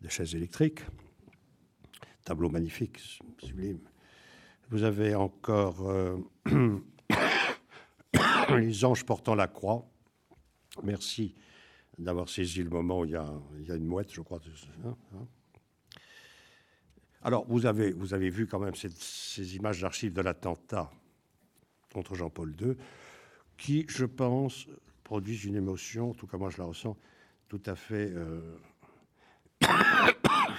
[0.00, 0.80] de chaises électriques.
[2.24, 2.98] Tableau magnifique,
[3.38, 3.80] sublime.
[4.70, 6.16] Vous avez encore euh,
[8.56, 9.86] les anges portant la croix.
[10.82, 11.34] Merci
[11.98, 14.40] d'avoir saisi le moment où il y a, une mouette, je crois.
[14.84, 15.26] Hein, hein.
[17.22, 20.90] Alors, vous avez, vous avez vu quand même ces, ces images d'archives de l'attentat
[21.92, 22.76] contre Jean-Paul II,
[23.58, 24.66] qui, je pense,
[25.04, 26.96] produisent une émotion, en tout cas moi je la ressens,
[27.48, 28.56] tout à fait euh,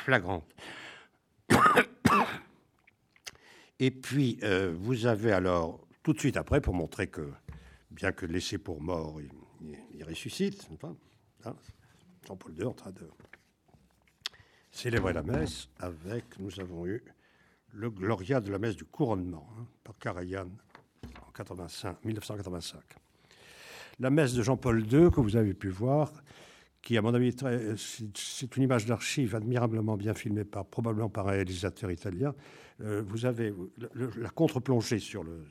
[0.03, 0.53] flagrante.
[3.79, 7.31] Et puis, euh, vous avez alors, tout de suite après, pour montrer que,
[7.91, 10.67] bien que laissé pour mort, il, ressuscite,
[11.43, 11.55] hein,
[12.27, 13.07] Jean-Paul II en train de
[14.71, 17.03] célébrer la messe avec, nous avons eu
[17.73, 20.49] le Gloria de la messe du couronnement hein, par Karajan
[21.27, 22.81] en 85, 1985.
[23.99, 26.11] La messe de Jean-Paul II, que vous avez pu voir,
[26.81, 27.35] qui, à mon avis,
[28.15, 32.33] c'est une image d'archive admirablement bien filmée, par, probablement par un réalisateur italien.
[32.81, 33.53] Euh, vous avez
[34.17, 35.45] la contre-plongée sur le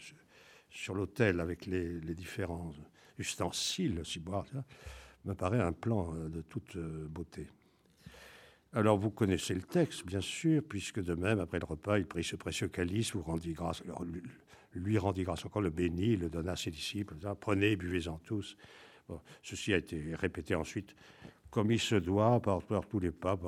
[0.71, 2.73] sur l'autel avec les, différents
[3.19, 4.47] ustensiles, si boire,
[5.25, 7.49] me paraît un plan euh, de toute euh, beauté.
[8.73, 12.23] Alors vous connaissez le texte, bien sûr, puisque de même, après le repas, il prit
[12.23, 13.83] ce précieux calice, vous rendit grâce.
[14.75, 17.17] Lui rendit grâce encore, le bénit, le donna à ses disciples.
[17.41, 18.57] Prenez, buvez-en tous.
[19.43, 20.95] ceci a été répété ensuite,
[21.51, 23.41] comme il se doit, par, tous les papes,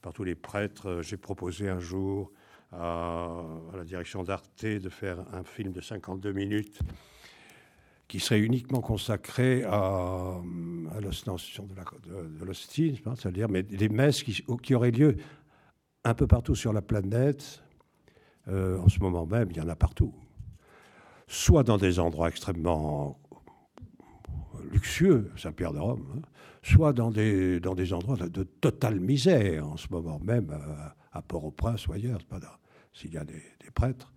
[0.00, 1.02] par, tous les prêtres.
[1.02, 2.32] J'ai proposé un jour
[2.78, 3.42] à,
[3.74, 6.80] la direction d'Arte de faire un film de 52 minutes
[8.08, 10.40] qui serait uniquement consacré à,
[11.00, 15.16] l'ostension de, c'est-à-dire mais des messes qui, auraient lieu
[16.04, 17.62] un peu partout sur la planète.
[18.48, 20.14] Euh, en ce moment même, il y en a partout
[21.26, 23.18] soit dans des endroits extrêmement
[24.70, 26.22] luxueux, Saint-Pierre de Rome, hein,
[26.62, 30.50] soit dans des, dans des endroits de, totale misère, en ce moment même
[31.12, 32.20] à, Port-au-Prince ou ailleurs,
[32.96, 33.42] s'il y a des,
[33.74, 34.12] prêtres.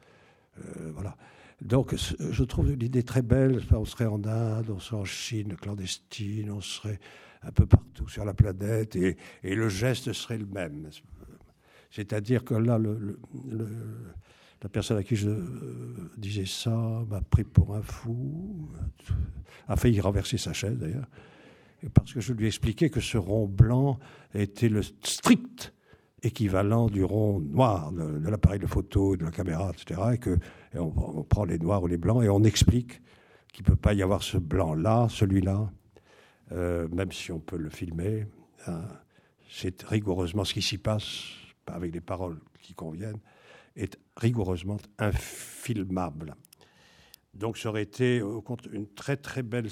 [0.58, 1.18] Euh, voilà.
[1.62, 3.62] Donc, je trouve l'idée très belle.
[3.72, 7.00] On serait en Inde, on serait en Chine clandestine, on serait
[7.44, 10.90] un peu partout sur la planète, et, le geste serait le même.
[11.92, 16.70] C'est-à-dire que là, la personne à qui je euh, disais ça
[17.10, 18.70] m'a pris pour un fou,
[19.68, 21.08] a failli renverser sa chaise d'ailleurs,
[21.94, 24.00] parce que je lui expliquais que ce rond blanc
[24.34, 25.74] était le strict
[26.24, 30.02] équivalent du rond noir de, l'appareil de photo, de la caméra, etc.
[30.14, 30.38] Et que
[30.76, 33.02] on, prend les noirs ou les blancs et on explique
[33.54, 35.72] qu'il ne peut pas y avoir ce blanc-là, celui-là,
[36.52, 38.28] euh, même si on peut le filmer.
[38.68, 38.82] Hein.
[39.50, 41.30] c'est rigoureusement ce qui s'y passe,
[41.68, 43.20] avec des paroles qui conviennent
[43.80, 46.36] est rigoureusement infilmable.
[47.34, 49.70] Donc ça aurait été au compte une très très belle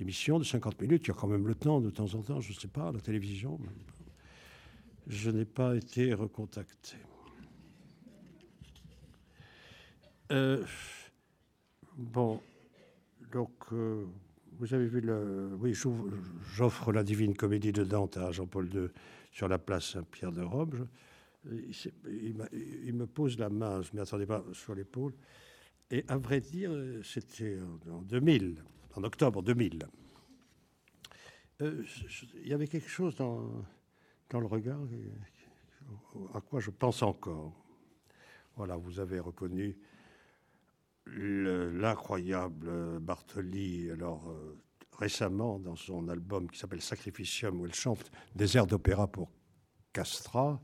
[0.00, 1.04] émission de 50 minutes.
[1.04, 2.92] Il y a quand même le temps de temps en temps, je ne sais pas,
[2.92, 3.58] la télévision.
[5.06, 6.96] Je n'ai pas été recontacté.
[10.32, 10.64] Euh,
[11.96, 12.40] bon,
[13.32, 14.06] donc euh,
[14.58, 15.50] vous avez vu le.
[15.60, 15.74] Oui,
[16.54, 18.88] j'offre la Divine Comédie de Dante à Jean-Paul II
[19.32, 20.88] sur la place Saint-Pierre de Rome
[21.52, 25.12] il, me pose la main, je ne m'y attendais pas, sur l'épaule.
[25.90, 27.58] Et à vrai dire, c'était
[27.90, 28.62] en 2000,
[28.94, 29.86] en octobre 2000.
[31.60, 31.84] Euh,
[32.42, 33.64] il y avait quelque chose dans,
[34.40, 34.80] le regard
[36.34, 37.52] à quoi je pense encore.
[38.56, 39.76] Voilà, vous avez reconnu
[41.06, 44.56] l'incroyable Bartoli, alors euh,
[44.98, 49.30] récemment dans son album qui s'appelle Sacrificium, où elle chante des airs d'opéra pour
[49.92, 50.60] Castra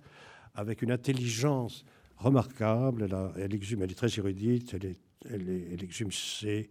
[0.55, 1.85] avec une intelligence
[2.17, 3.03] remarquable.
[3.03, 4.97] Elle, elle exhume, elle est très érudite, elle,
[5.29, 6.71] elle, exhume ses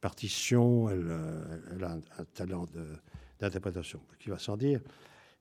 [0.00, 2.66] partitions, elle, a un, talent
[3.38, 4.80] d'interprétation qui va sans dire.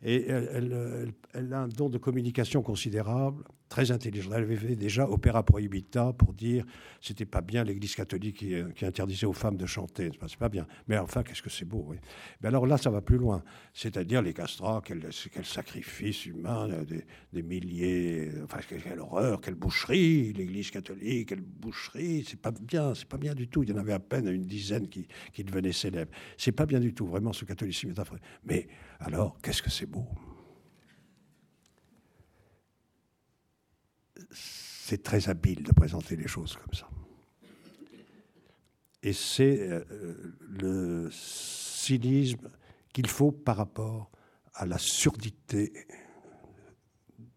[0.03, 3.43] Et elle, a un don de communication considérable.
[3.71, 4.33] Très intelligente.
[4.35, 6.65] Elle avait fait déjà Opéra Prohibita pour dire
[6.99, 10.11] c'était pas bien l'Église catholique qui, euh, interdisait aux femmes de chanter.
[10.27, 10.67] C'est pas bien.
[10.87, 11.85] Mais enfin, qu'est-ce que c'est beau.
[11.87, 11.97] Oui.
[12.41, 13.43] Mais alors là, ça va plus loin.
[13.73, 15.01] C'est-à-dire les castrats, quel,
[15.43, 16.83] sacrifice humain, euh,
[17.31, 18.29] des, milliers.
[18.43, 22.25] Enfin, quelle horreur, quelle boucherie, l'Église catholique, quelle boucherie.
[22.27, 23.63] C'est pas bien, c'est pas bien du tout.
[23.63, 26.11] Il y en avait à peine une dizaine qui, qui devenaient célèbres.
[26.37, 27.07] C'est pas bien du tout.
[27.07, 28.19] Vraiment, ce catholicisme est affreux.
[28.43, 28.67] Mais
[28.99, 30.05] alors, qu'est-ce que c'est beau?
[34.31, 36.89] C'est très habile de présenter les choses comme ça.
[39.03, 39.83] Et c'est euh,
[40.47, 42.49] le cynisme
[42.93, 44.11] qu'il faut par rapport
[44.53, 45.73] à la surdité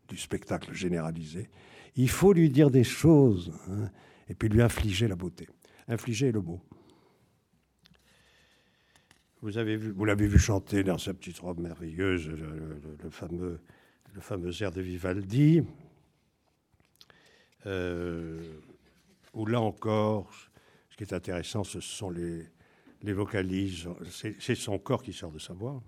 [0.08, 1.48] du spectacle généralisé.
[1.96, 3.90] Il faut lui dire des choses hein,
[4.28, 5.48] et puis lui infliger la beauté.
[5.88, 6.60] Infliger le mot.
[9.42, 13.60] Vous avez vu, vous l'avez vu chanter dans sa petite robe merveilleuse, le, fameux,
[14.14, 15.62] le fameux air de Vivaldi,
[17.66, 20.30] où là encore,
[20.90, 22.46] ce qui est intéressant, ce sont les,
[23.02, 23.88] les vocalises.
[24.40, 25.82] C'est son corps qui sort de sa voix.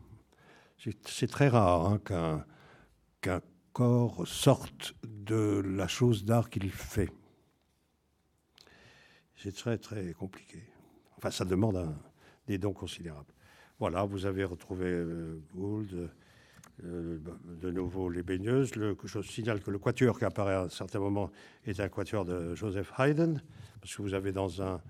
[1.06, 2.44] C'est très rare hein,
[3.20, 3.40] qu'un
[3.72, 7.10] corps sorte de la chose d'art qu'il fait.
[9.36, 10.62] C'est très très compliqué.
[11.16, 11.94] Enfin, ça demande
[12.46, 13.32] des dons considérables.
[13.78, 16.10] Voilà, vous avez retrouvé euh, Gould,
[16.84, 17.18] euh,
[17.62, 18.76] de nouveau les baigneuses.
[18.76, 21.30] Le, je signale que le quatuor qui apparaît à un certain moment
[21.64, 23.40] est un quatuor de Joseph Haydn,
[23.80, 24.80] parce que vous avez dans un,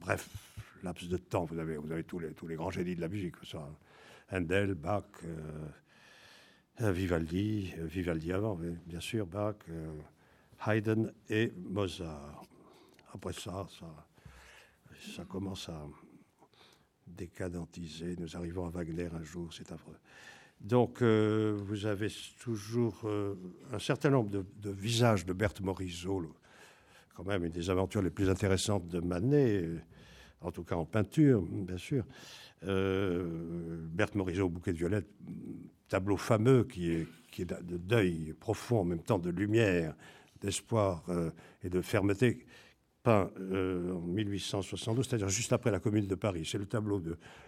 [0.00, 0.28] bref
[0.82, 3.08] laps de temps, vous avez, vous avez tous, les, tous les grands génies de la
[3.08, 3.46] musique, que
[4.32, 5.04] Handel, Bach,
[6.80, 9.56] euh, Vivaldi, euh, Vivaldi avant, bien sûr, Bach,
[10.66, 12.42] Haydn et Mozart.
[13.14, 13.66] Après ça,
[15.14, 15.86] ça commence à,
[17.06, 18.16] décadentisé.
[18.18, 19.96] Nous arrivons à Wagner un jour, c'est affreux.
[20.60, 23.34] Donc, euh, vous avez toujours euh,
[23.72, 26.34] un certain nombre de, visages de Berthe Morisot,
[27.14, 29.68] quand même une des aventures les plus intéressantes de Manet,
[30.40, 32.04] en tout cas en peinture, bien sûr.
[32.64, 35.08] Euh, Berthe Morisot, Bouquet de violette,
[35.88, 39.94] tableau fameux qui est, qui est de deuil profond, en même temps de lumière,
[40.40, 41.04] d'espoir
[41.62, 42.46] et de fermeté,
[43.08, 46.48] euh, en 1872, c'est-à-dire juste après la Commune de Paris.
[46.50, 47.02] C'est le tableau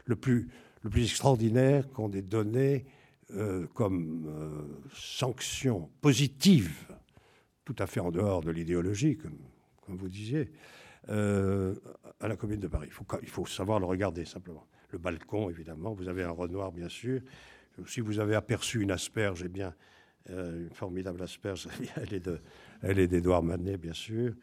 [0.04, 0.48] le, plus,
[0.96, 2.86] extraordinaire qu'on ait donné
[3.34, 6.86] euh, comme euh, sanction positive,
[7.64, 9.38] tout à fait en dehors de l'idéologie, comme,
[9.88, 10.50] vous disiez,
[11.08, 12.90] à la Commune de Paris.
[13.22, 14.66] Il faut, savoir le regarder simplement.
[14.90, 17.20] Le balcon, évidemment, vous avez un Renoir, bien sûr.
[17.86, 19.74] Si vous avez aperçu une asperge, eh bien,
[20.28, 22.12] une formidable asperge, elle
[22.98, 24.34] est, de, Manet, bien sûr.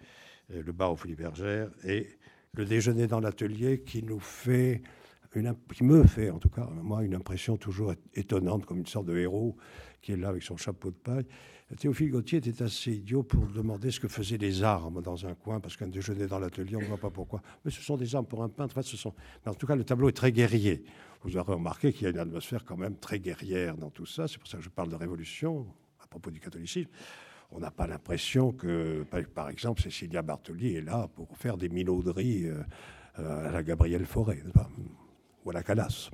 [0.54, 2.08] Euh, le bar au Bergère, et
[2.54, 4.84] le déjeuner dans l'atelier qui nous fait,
[5.74, 9.18] qui me fait en tout cas, moi, une impression toujours étonnante, comme une sorte de
[9.18, 9.56] héros
[10.02, 11.26] qui est là avec son chapeau de paille.
[11.78, 15.60] Théophile Gauthier était assez idiot pour demander ce que faisaient les armes dans un coin,
[15.60, 17.42] parce qu'un déjeuner dans l'atelier, on ne voit pas pourquoi.
[17.66, 18.80] Mais ce sont des armes pour un peintre.
[18.84, 19.16] ce sont...
[19.48, 20.84] en tout cas, le tableau est très guerrier.
[21.24, 24.28] Vous aurez remarqué qu'il y a une atmosphère quand même très guerrière dans tout ça.
[24.28, 25.66] C'est pour ça que je parle de révolution
[26.00, 26.92] à propos du catholicisme
[27.56, 32.48] on n'a pas l'impression que, par exemple, Cécilia Bartoli est là pour faire des minauderies
[32.48, 32.62] euh,
[33.20, 34.44] euh, à la Gabrielle Forêt,
[35.44, 36.10] ou à la Calas.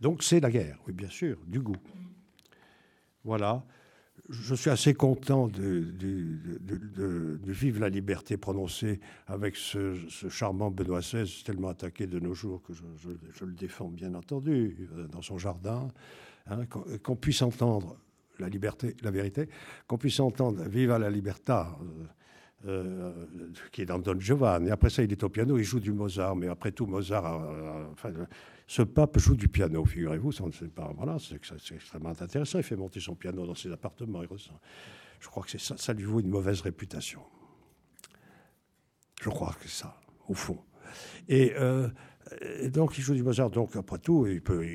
[0.00, 1.76] Donc c'est la guerre, oui, bien sûr, du goût.
[3.24, 3.64] Voilà.
[4.28, 5.92] Je suis assez content de,
[7.46, 9.96] vivre la liberté prononcée avec ce,
[10.28, 15.20] charmant Benoît XVI, tellement attaqué de nos jours que je, le défends bien entendu dans
[15.22, 15.88] son jardin,
[16.46, 16.64] hein,
[17.02, 17.98] qu'on puisse entendre
[18.38, 19.48] la liberté, la vérité,
[19.86, 22.06] qu'on puisse entendre Viva la libertà, euh,
[22.66, 23.12] euh,
[23.72, 24.70] qui est dans Don Giovanni.
[24.70, 27.42] Après ça, il est au piano, il joue du Mozart, mais après tout, Mozart,
[28.66, 30.32] ce pape joue du piano, figurez-vous,
[30.96, 31.34] voilà, c'est
[31.74, 32.58] extrêmement intéressant.
[32.58, 34.58] Il fait monter son piano dans ses appartements, il ressent.
[35.20, 37.22] Je crois que ça, lui vaut une mauvaise réputation.
[39.22, 40.58] Je crois que ça, au fond.
[41.28, 41.88] Et, euh,
[42.68, 43.50] donc, il joue du Mozart.
[43.50, 44.26] Donc, après tout,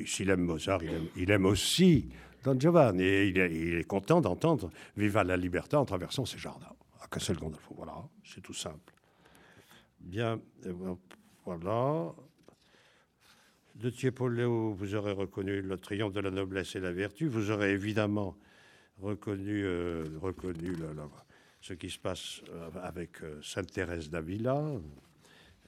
[0.06, 0.80] s'il aime Mozart,
[1.16, 2.10] il aime aussi
[2.44, 3.02] Don Giovanni.
[3.02, 7.74] Et il est, content d'entendre Viva la liberté en traversant ses jardins à Castel Gandolfo.
[7.76, 8.94] Voilà, c'est tout simple.
[10.00, 10.40] Bien,
[11.44, 12.12] voilà.
[13.74, 17.28] De Tiepoleo, vous aurez reconnu le triomphe de la noblesse et la vertu.
[17.28, 18.36] Vous aurez évidemment
[19.00, 20.76] reconnu, euh, reconnu
[21.60, 24.62] ce qui se passe euh, avec euh, Sainte Thérèse d'Avila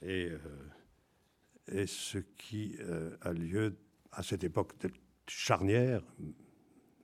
[0.01, 0.29] et,
[1.71, 2.75] et, ce qui
[3.21, 3.77] a lieu
[4.11, 4.73] à cette époque
[5.27, 6.01] charnière,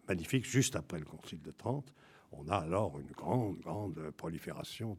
[0.09, 1.93] magnifique juste après le Concile de Trente.
[2.31, 4.97] On a alors une grande, grande prolifération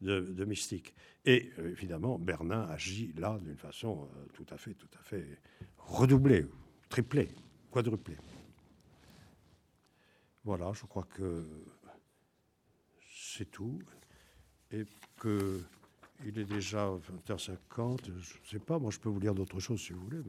[0.00, 0.94] de, mystiques.
[1.24, 5.38] Et euh, évidemment, Bernin agit là d'une façon euh, tout à fait, tout à fait
[5.78, 6.46] redoublée,
[6.88, 7.30] triplée,
[7.70, 8.18] quadruplée.
[10.44, 11.46] Voilà, je crois que
[13.10, 13.78] c'est tout.
[14.70, 14.84] Et
[15.18, 15.60] que
[16.24, 18.06] il est déjà 20h50.
[18.06, 20.22] Je ne sais pas, moi je peux vous lire d'autres choses si vous voulez.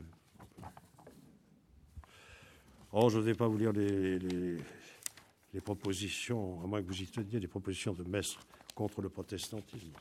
[2.91, 7.07] Oh, je ne vais pas vous lire les, les, propositions, à moins que vous y
[7.07, 8.39] teniez, des propositions de Maître
[8.75, 9.91] contre le protestantisme.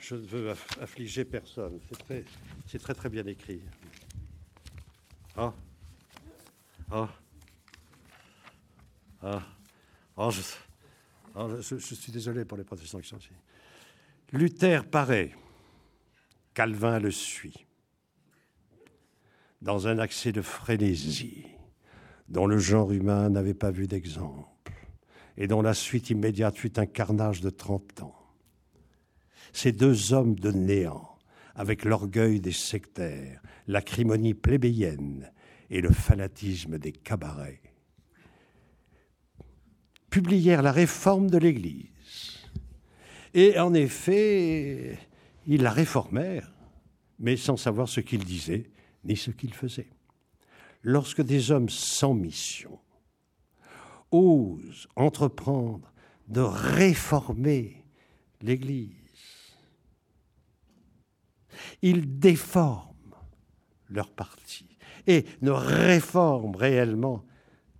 [0.00, 0.50] Je ne veux
[0.80, 1.78] affliger personne.
[2.66, 3.60] C'est très, très bien écrit.
[5.36, 5.52] Ah,
[6.90, 7.08] ah,
[9.22, 9.42] ah,
[10.16, 13.30] oh, je, je, suis désolé pour les protestants qui sont ici.
[14.32, 15.34] Luther paraît,
[16.52, 17.66] Calvin le suit,
[19.64, 21.46] dans un accès de frénésie
[22.28, 24.46] dont le genre humain n'avait pas vu d'exemple
[25.38, 28.14] et dont la suite immédiate fut un carnage de trente ans.
[29.54, 31.16] Ces deux hommes de néant,
[31.54, 35.32] avec l'orgueil des sectaires, l'acrimonie plébéienne
[35.70, 37.62] et le fanatisme des cabarets,
[40.10, 41.88] publièrent la réforme de l'Église.
[43.32, 44.98] Et en effet,
[45.46, 46.52] ils la réformèrent,
[47.18, 48.73] mais sans savoir ce qu'ils disaient
[49.04, 49.90] ni ce qu'ils faisaient.
[50.82, 52.78] Lorsque des hommes sans mission
[54.10, 55.92] osent entreprendre
[56.28, 57.84] de réformer
[58.40, 58.90] l'Église,
[61.82, 63.14] ils déforment
[63.88, 64.66] leur parti
[65.06, 67.24] et ne réforment réellement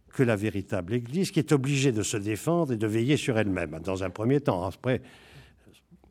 [0.09, 3.81] que la véritable Église qui est obligée de se défendre et de veiller sur elle-même,
[3.81, 4.63] dans un premier temps.
[4.65, 5.03] Après,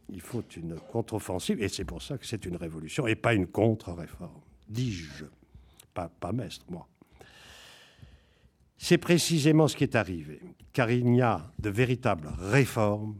[0.10, 3.48] il faut une contre-offensive, et c'est pour ça que c'est une révolution et pas une
[3.48, 5.26] contre-réforme, dis-je.
[5.94, 6.88] Pas, pas mestre, moi.
[8.78, 10.42] C'est précisément ce qui est arrivé,
[10.74, 13.16] car il n'y a de véritable réforme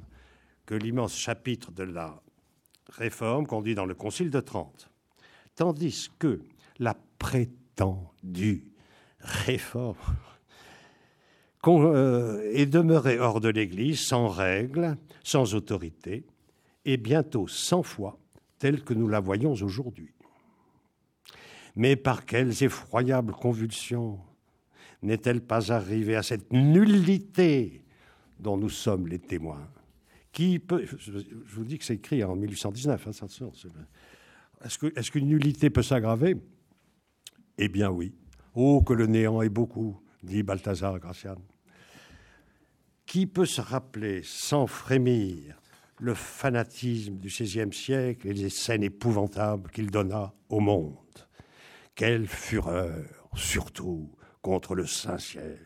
[0.66, 2.22] que l'immense chapitre de la
[2.90, 4.90] réforme conduit dans le Concile de Trente,
[5.56, 6.42] tandis que
[6.80, 8.68] la prétendue
[9.20, 9.96] réforme
[11.68, 16.26] euh, est demeurée hors de l'Église, sans règles, sans autorité,
[16.86, 18.20] et bientôt sans foi,
[18.60, 20.13] telle que nous la voyons aujourd'hui.
[21.76, 24.20] Mais par quelles effroyables convulsions
[25.02, 27.84] n'est-elle pas arrivée à cette nullité
[28.40, 29.68] dont nous sommes les témoins
[30.32, 31.12] Qui peut, je
[31.56, 33.12] vous dis que c'est écrit en 1819, hein,
[34.64, 36.38] est-ce qu'une nullité peut s'aggraver?
[37.58, 38.14] Eh bien oui.
[38.56, 41.38] Oh, que le néant est beaucoup, dit Balthazar Gracian.
[43.06, 45.60] Qui peut se rappeler sans frémir
[46.00, 51.03] le fanatisme du XVIe siècle et les scènes épouvantables qu'il donna au monde?
[51.96, 54.10] Quelle fureur, surtout,
[54.42, 55.60] contre le Saint-Siège.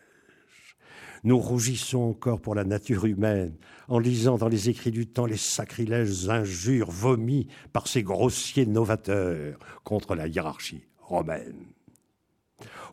[1.23, 3.55] Nous rougissons encore pour la nature humaine
[3.88, 9.57] en lisant dans les écrits du temps les sacrilèges injures vomis par ces grossiers novateurs
[9.84, 11.65] contre la hiérarchie romaine.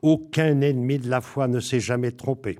[0.00, 2.58] Aucun ennemi de la foi ne s'est jamais trompé.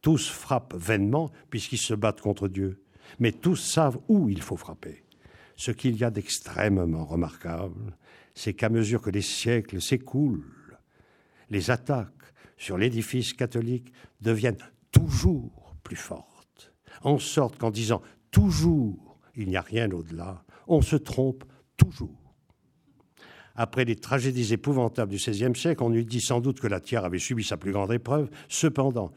[0.00, 2.82] Tous frappent vainement puisqu'ils se battent contre Dieu,
[3.18, 5.04] mais tous savent où il faut frapper.
[5.56, 7.96] Ce qu'il y a d'extrêmement remarquable,
[8.34, 10.78] c'est qu'à mesure que les siècles s'écoulent,
[11.50, 12.10] les attaques
[12.56, 14.58] sur l'édifice catholique deviennent
[14.90, 16.72] toujours plus fortes,
[17.02, 21.44] en sorte qu'en disant toujours il n'y a rien au-delà, on se trompe
[21.76, 22.34] toujours.
[23.56, 27.04] Après les tragédies épouvantables du XVIe siècle, on eût dit sans doute que la tiare
[27.04, 28.28] avait subi sa plus grande épreuve.
[28.48, 29.12] Cependant,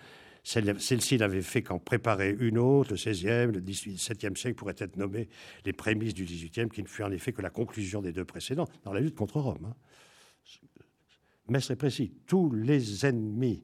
[0.48, 5.28] celle-ci n'avait fait qu'en préparer une autre, le XVIe, le XVIIe siècle pourraient être nommés
[5.66, 8.68] les prémices du XVIIIe, qui ne fut en effet que la conclusion des deux précédents
[8.86, 9.66] dans la lutte contre Rome.
[9.66, 9.76] Hein
[11.50, 13.62] mais c'est précis, tous les ennemis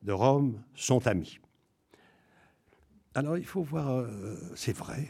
[0.00, 1.38] de Rome sont amis.
[3.14, 5.08] Alors il faut voir, euh, c'est vrai,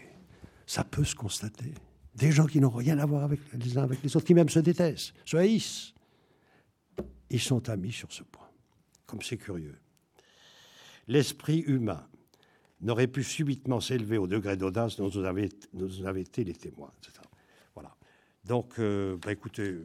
[0.66, 1.74] ça peut se constater.
[2.16, 4.48] Des gens qui n'ont rien à voir avec les uns avec les autres, qui même
[4.48, 5.94] se détestent, se haïssent,
[7.30, 8.48] ils sont amis sur ce point.
[9.06, 9.78] Comme c'est curieux.
[11.08, 12.06] L'esprit humain
[12.80, 16.90] n'aurait pu subitement s'élever au degré d'audace dont nous avaient, été les témoins.
[17.74, 17.94] Voilà.
[18.44, 19.76] Donc, euh, bah, écoutez,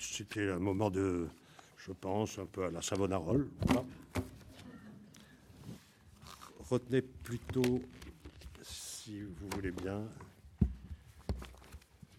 [0.00, 1.26] c'était un moment de,
[1.76, 3.48] je pense, un peu à la Savonarole.
[6.68, 7.80] Retenez plutôt,
[8.62, 10.02] si vous voulez bien,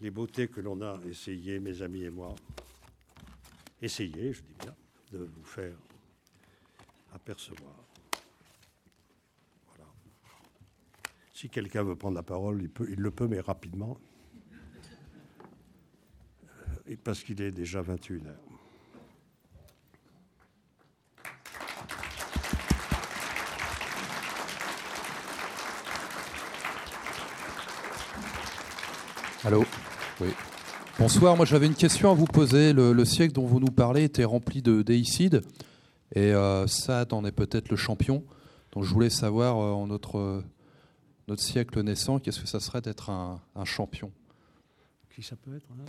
[0.00, 2.34] les beautés que l'on a essayé, mes amis et moi,
[3.82, 4.74] essayé, je dis bien,
[5.12, 5.76] de vous faire
[7.12, 7.74] apercevoir.
[9.66, 9.90] Voilà.
[11.40, 13.96] Si quelqu'un veut prendre la parole, il, le peut, mais rapidement,
[16.90, 18.34] euh, parce qu'il est déjà 21 heures.
[29.44, 29.64] Allô?
[30.20, 30.30] Oui.
[30.98, 32.72] Bonsoir, moi j'avais une question à vous poser.
[32.72, 35.42] Le, siècle dont vous nous parlez était rempli de déicides,
[36.16, 38.24] et euh, Sade en est peut-être le champion.
[38.72, 40.42] Donc je voulais savoir, en notre,
[41.28, 44.10] notre siècle naissant, qu'est-ce que ça serait d'être un, champion
[45.14, 45.84] Qui ça peut être hein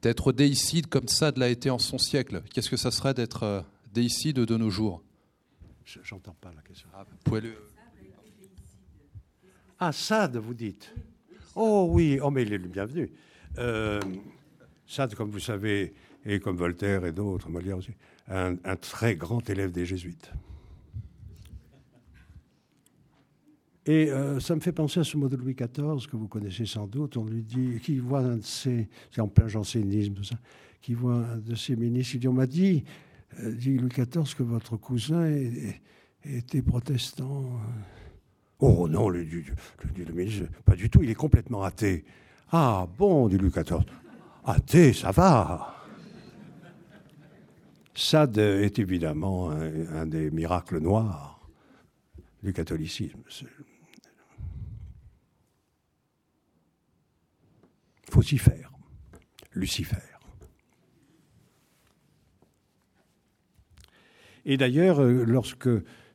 [0.00, 2.42] D'être déicide comme ça l'a été en son siècle.
[2.54, 5.02] Qu'est-ce que ça serait d'être déicide de nos jours
[5.84, 6.88] J'entends pas la question.
[6.94, 7.04] Ah,
[7.40, 7.54] le...
[9.78, 10.94] ah, Sade, vous dites
[11.56, 13.10] Oh oui, oh mais il est le bienvenu.
[13.58, 14.00] Euh,
[14.86, 15.92] Sade, comme vous savez,
[16.24, 17.92] et comme Voltaire et d'autres, Molière aussi,
[18.28, 20.30] un, très grand élève des jésuites.
[23.90, 26.64] Et euh, ça me fait penser à ce mot de Louis XIV que vous connaissez
[26.64, 27.16] sans doute.
[27.16, 30.36] On lui dit, qui voit un de ses, c'est en plein jansénisme, ça,
[30.80, 32.84] qui voit un de ses ministres, il dit, on m'a dit,
[33.40, 35.28] euh, dit Louis XIV, que votre cousin
[36.24, 37.60] était protestant.
[38.60, 42.04] Oh non, le, le, ministre, pas du tout, il est complètement athée.
[42.52, 43.80] Ah bon, dit Louis XIV.
[44.44, 45.74] Athée, ça va.
[47.92, 51.40] Sade est évidemment un, des miracles noirs
[52.40, 53.18] du catholicisme.
[58.10, 58.22] Faut.
[59.54, 59.96] Lucifer.
[64.44, 65.68] Et d'ailleurs, euh, lorsque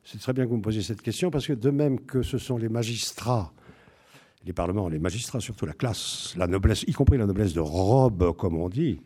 [0.04, 2.38] c'est très bien que vous me posiez cette question parce que de même que ce
[2.38, 3.52] sont les magistrats,
[4.44, 8.34] les parlements, les magistrats, surtout la classe, la noblesse, y compris la noblesse de robe,
[8.36, 9.00] comme on dit,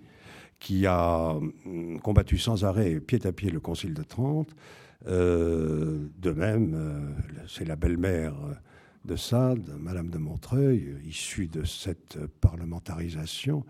[0.59, 4.55] qui a hum, combattu sans arrêt, pied à pied, le Concile de Trente.
[5.07, 8.35] Euh, de même, euh, c'est la belle-mère
[9.05, 13.65] de Sade, Madame de Montreuil, issue de cette parlementarisation,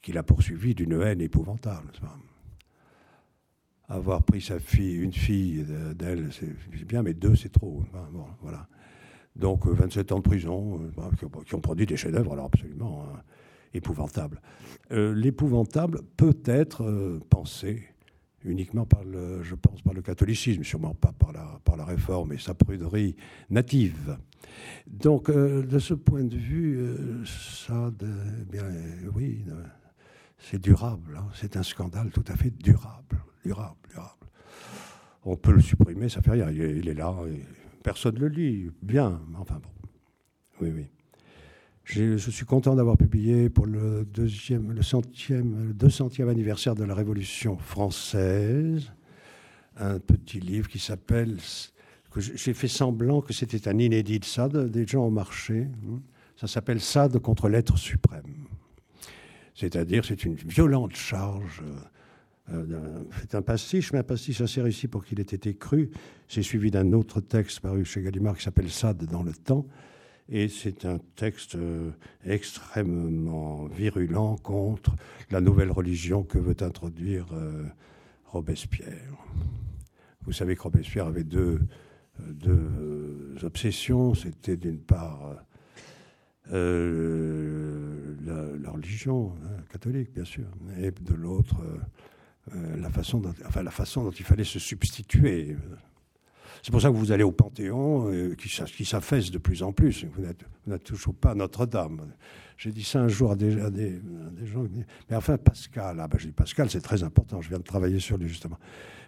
[0.00, 1.92] qui l'a poursuivi d'une haine épouvantable
[3.92, 5.64] avoir pris sa fille, une fille
[5.94, 7.84] d'elle, c'est bien, mais deux, c'est trop.
[8.40, 8.66] voilà.
[9.36, 13.20] Donc 27 euh, ans de prison, euh, qui ont produit des chefs-d'œuvre, alors absolument hein,
[13.74, 14.40] épouvantables.
[14.92, 17.84] Euh, l'épouvantable peut être pensé
[18.44, 22.32] uniquement par le, je pense, par le catholicisme, sûrement pas par la, par la réforme
[22.32, 23.16] et sa pruderie
[23.50, 24.18] native.
[24.86, 26.78] Donc, de ce point de vue,
[27.24, 28.64] ça, eh bien,
[29.14, 29.44] oui,
[30.38, 31.16] c'est durable.
[31.16, 31.28] Hein.
[31.34, 34.26] c'est un scandale tout à fait durable durable, durable.
[35.24, 36.50] On peut le supprimer, ça fait rien.
[36.50, 37.14] Il est, là,
[37.82, 38.70] personne ne le lit.
[38.82, 39.88] Bien, enfin bon.
[40.60, 40.86] Oui, oui.
[41.84, 46.94] Je suis content d'avoir publié pour le, deuxième, le, centième, le 200e anniversaire de la
[46.94, 48.92] Révolution française
[49.76, 51.38] un petit livre qui s'appelle.
[52.16, 54.70] J'ai fait semblant que c'était un inédit de Sade.
[54.70, 55.68] Des gens ont marché.
[55.88, 56.00] Hein.
[56.36, 58.46] Ça s'appelle Sade contre l'être suprême.
[59.54, 61.62] C'est-à-dire, c'est une violente charge
[62.50, 65.90] euh, euh, c'est un pastiche, mais un pastiche assez réussi pour qu'il ait été cru.
[66.28, 69.66] C'est suivi d'un autre texte paru chez Gallimard qui s'appelle Sade dans le temps.
[70.34, 71.90] Et c'est un texte euh,
[72.24, 74.96] extrêmement virulent contre
[75.30, 77.66] la nouvelle religion que veut introduire euh,
[78.24, 79.18] Robespierre.
[80.22, 81.60] Vous savez que Robespierre avait deux,
[82.18, 84.14] deux obsessions.
[84.14, 85.36] C'était d'une part
[86.50, 86.56] la,
[88.70, 90.46] religion hein, catholique, bien sûr,
[90.78, 91.62] et de l'autre
[92.54, 95.56] euh, la, enfin, la façon dont il fallait se substituer.
[96.62, 100.06] C'est pour ça que vous allez au Panthéon, euh, qui, s'affaisse de plus en plus.
[100.14, 100.22] Vous
[100.70, 102.12] n'êtes toujours pas Notre-Dame.
[102.56, 104.64] J'ai dit ça un jour à des, gens.
[105.10, 107.40] Mais enfin, Pascal, ah ben, je dis Pascal, c'est très important.
[107.40, 108.58] Je viens de travailler sur lui justement.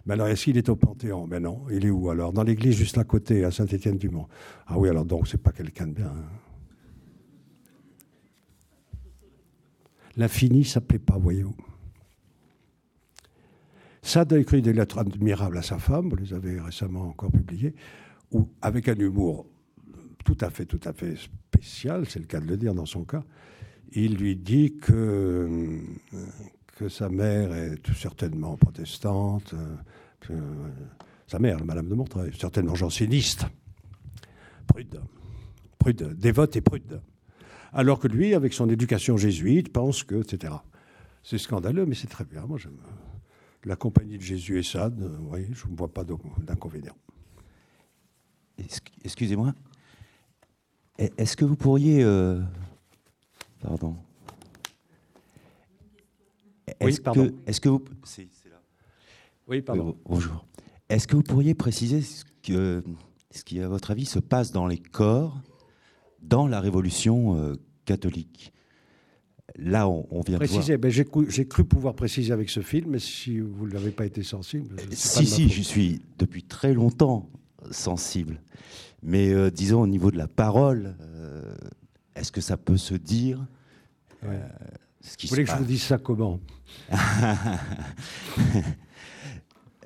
[0.05, 1.27] Mais alors, est-ce qu'il est au Panthéon?
[1.27, 1.61] Mais non.
[1.71, 2.33] Il est où alors?
[2.33, 4.27] Dans l'église juste à côté, à Saint-Étienne-du-Mont.
[4.67, 6.07] Ah oui, alors donc, c'est pas quelqu'un de bien.
[6.07, 6.25] Hein.
[10.17, 11.55] L'infini, ça plaît pas, voyez-vous.
[14.05, 17.73] Sade a écrit des lettres admirables à sa femme, vous les avez récemment encore publiées,
[18.31, 19.47] où, avec un humour
[20.23, 23.03] tout à fait, tout à fait spécial, c'est le cas de le dire dans son
[23.03, 23.23] cas,
[23.93, 25.79] il lui dit que,
[26.87, 29.55] sa mère est certainement protestante,
[31.25, 33.47] sa mère, Madame de Montreuil, certainement janséniste,
[34.67, 35.01] prude,
[35.79, 37.01] prude, dévote et prude.
[37.73, 40.53] Alors que lui, avec son éducation jésuite, pense que, etc.
[41.23, 42.45] C'est scandaleux, mais c'est très bien.
[42.45, 42.77] Moi, j'aime
[43.65, 46.95] la compagnie de Jésus et Sade, euh, oui, je ne vois pas d'inconvénient.
[49.03, 49.53] Excusez-moi.
[50.97, 52.03] Est-ce que vous pourriez.
[52.03, 52.41] Euh,
[53.59, 53.97] pardon.
[56.81, 57.31] oui, pardon.
[57.45, 57.83] Est-ce que vous.
[59.47, 59.97] Oui, pardon.
[60.05, 60.45] bonjour.
[60.87, 62.83] Est-ce que vous pourriez préciser ce, que,
[63.31, 65.41] ce qui, à votre avis, se passe dans les corps
[66.21, 67.55] dans la Révolution euh,
[67.85, 68.53] catholique?
[69.57, 71.25] Là, on, vient préciser, de voir...
[71.29, 74.75] J'ai cru pouvoir préciser avec ce film, mais si vous ne l'avez pas été sensible...
[74.91, 77.29] Si, si, je suis depuis très longtemps
[77.71, 78.41] sensible.
[79.01, 81.55] Mais euh, disons, au niveau de la parole, euh,
[82.15, 83.45] est-ce que ça peut se dire
[84.23, 84.47] euh,
[85.01, 86.39] ce qui Vous voulez que je vous dise ça comment?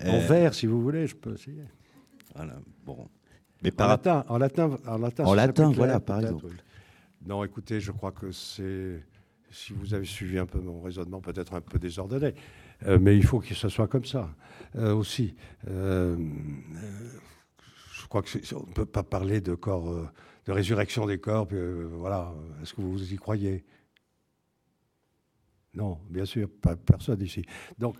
[0.02, 1.66] En vers, si vous voulez, je peux essayer.
[2.34, 2.54] Voilà,
[2.86, 3.10] bon.
[3.62, 6.46] Mais En latin, en latin, en latin, En latin, voilà, par exemple.
[6.48, 6.56] oui.
[7.26, 9.04] Non, écoutez, je crois que c'est.
[9.52, 12.36] Si vous avez suivi un peu mon raisonnement, peut-être un peu désordonné,
[12.86, 14.30] euh, mais il faut que ce soit comme ça
[14.76, 15.36] euh, aussi.
[15.68, 16.16] Euh,
[17.94, 20.12] je crois que c'est- on ne peut pas parler de corps,
[20.46, 21.48] de résurrection des corps.
[21.92, 22.34] voilà.
[22.62, 23.64] Est-ce que vous y croyez?
[25.74, 27.44] Non, bien sûr, pas personne ici.
[27.78, 27.98] Donc,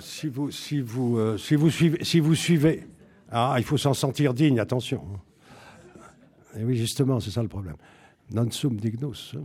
[0.00, 2.86] si vous, si vous, si vous suivez, si vous suivez,
[3.30, 4.58] ah, il faut s'en sentir digne.
[4.58, 5.04] Attention.
[6.56, 7.76] Et oui, justement, c'est ça le problème.
[8.30, 9.36] Non sum dignus.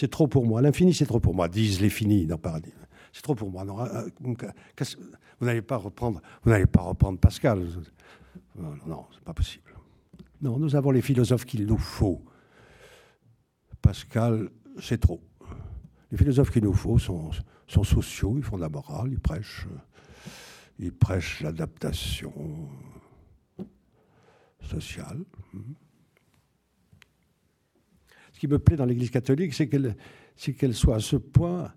[0.00, 0.62] C'est trop pour moi.
[0.62, 2.72] L'infini, c'est trop pour moi, disent les finis dans Paradis.
[3.12, 3.64] C'est trop pour moi.
[3.66, 4.08] Euh,
[4.76, 4.96] qu'est-ce-
[5.40, 7.66] vous n'allez pas reprendre, pas reprendre Pascal.
[8.54, 9.74] Non, non, c'est pas possible.
[10.40, 12.24] Non, nous avons les philosophes qu'il nous faut.
[13.82, 15.20] Pascal, c'est trop.
[16.12, 17.32] Les philosophes qu'il nous faut sont,
[17.66, 19.78] sont sociaux, ils font de la morale, ils prêchent, euh,
[20.78, 22.32] ils prêchent l'adaptation
[24.62, 25.24] sociale.
[28.38, 29.66] Ce qui me plaît dans l'Église catholique, c'est
[30.54, 31.72] qu'elle soit à ce point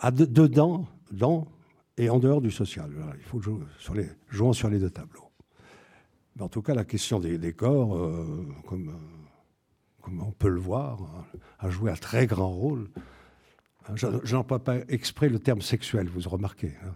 [0.00, 1.48] à de- dedans, dans
[1.98, 2.90] et en dehors du social.
[3.18, 4.08] Il faut jouer sur les,
[4.54, 5.28] sur les deux tableaux.
[6.34, 8.92] Mais en tout cas, la question des, corps, euh, comme, euh,
[10.00, 11.26] comme on peut le voir,
[11.58, 12.88] a joué un très grand rôle.
[13.96, 16.72] Je, je n'emploie pas exprès le terme sexuel, vous remarquez.
[16.86, 16.94] hein.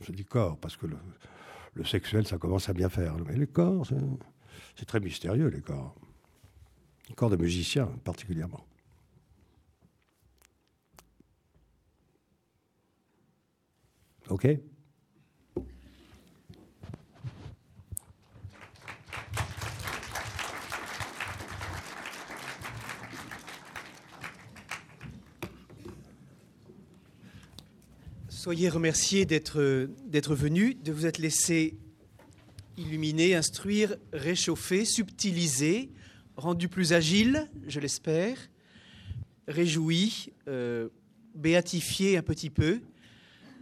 [0.00, 3.14] Je dis corps parce que le, sexuel, ça commence à bien faire.
[3.28, 3.86] Mais les corps,
[4.74, 5.94] c'est très mystérieux, les corps.
[7.16, 8.64] Corps de musiciens, particulièrement.
[14.30, 14.48] OK
[28.28, 31.78] Soyez remerciés d'être d'être venus, de vous être laissés
[32.76, 35.90] illuminer, instruire, réchauffer, subtiliser,
[36.36, 38.36] rendu plus agile, je l'espère,
[39.48, 40.88] réjoui, euh,
[41.34, 42.80] béatifié un petit peu.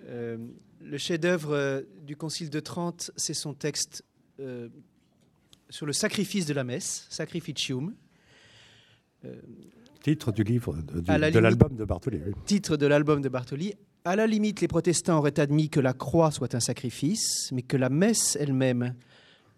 [0.08, 0.36] Euh,
[0.80, 4.04] le chef-d'œuvre euh, du Concile de Trente, c'est son texte
[4.40, 4.68] euh,
[5.70, 7.94] sur le sacrifice de la messe, Sacrificium.
[10.02, 12.20] Titre du livre, de, la l'album de Bartholdi.
[12.26, 12.32] oui.
[12.44, 13.72] titre de l'album de Bartoli.
[14.04, 17.76] À la limite, les protestants auraient admis que la croix soit un sacrifice, mais que
[17.76, 18.96] la messe elle-même,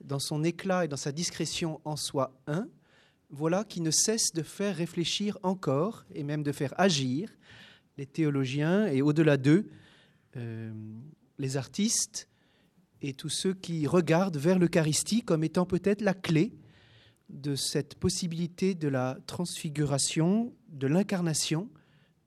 [0.02, 2.68] dans son éclat et dans sa discrétion, en soit un.
[3.36, 7.30] Voilà qui ne cesse de faire réfléchir encore et même de faire agir
[7.96, 9.68] les théologiens et au-delà d'eux,
[10.36, 10.72] euh,
[11.38, 12.28] les artistes
[13.02, 16.52] et tous ceux qui regardent vers l'Eucharistie comme étant peut-être la clé
[17.28, 21.68] de cette possibilité de la transfiguration, de l'incarnation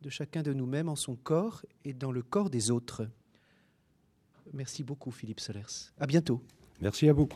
[0.02, 3.08] de chacun de nous-mêmes en son corps et dans le corps des autres.
[4.52, 5.94] Merci beaucoup, Philippe Solers.
[5.98, 6.44] À bientôt.
[6.82, 7.30] Merci à vous.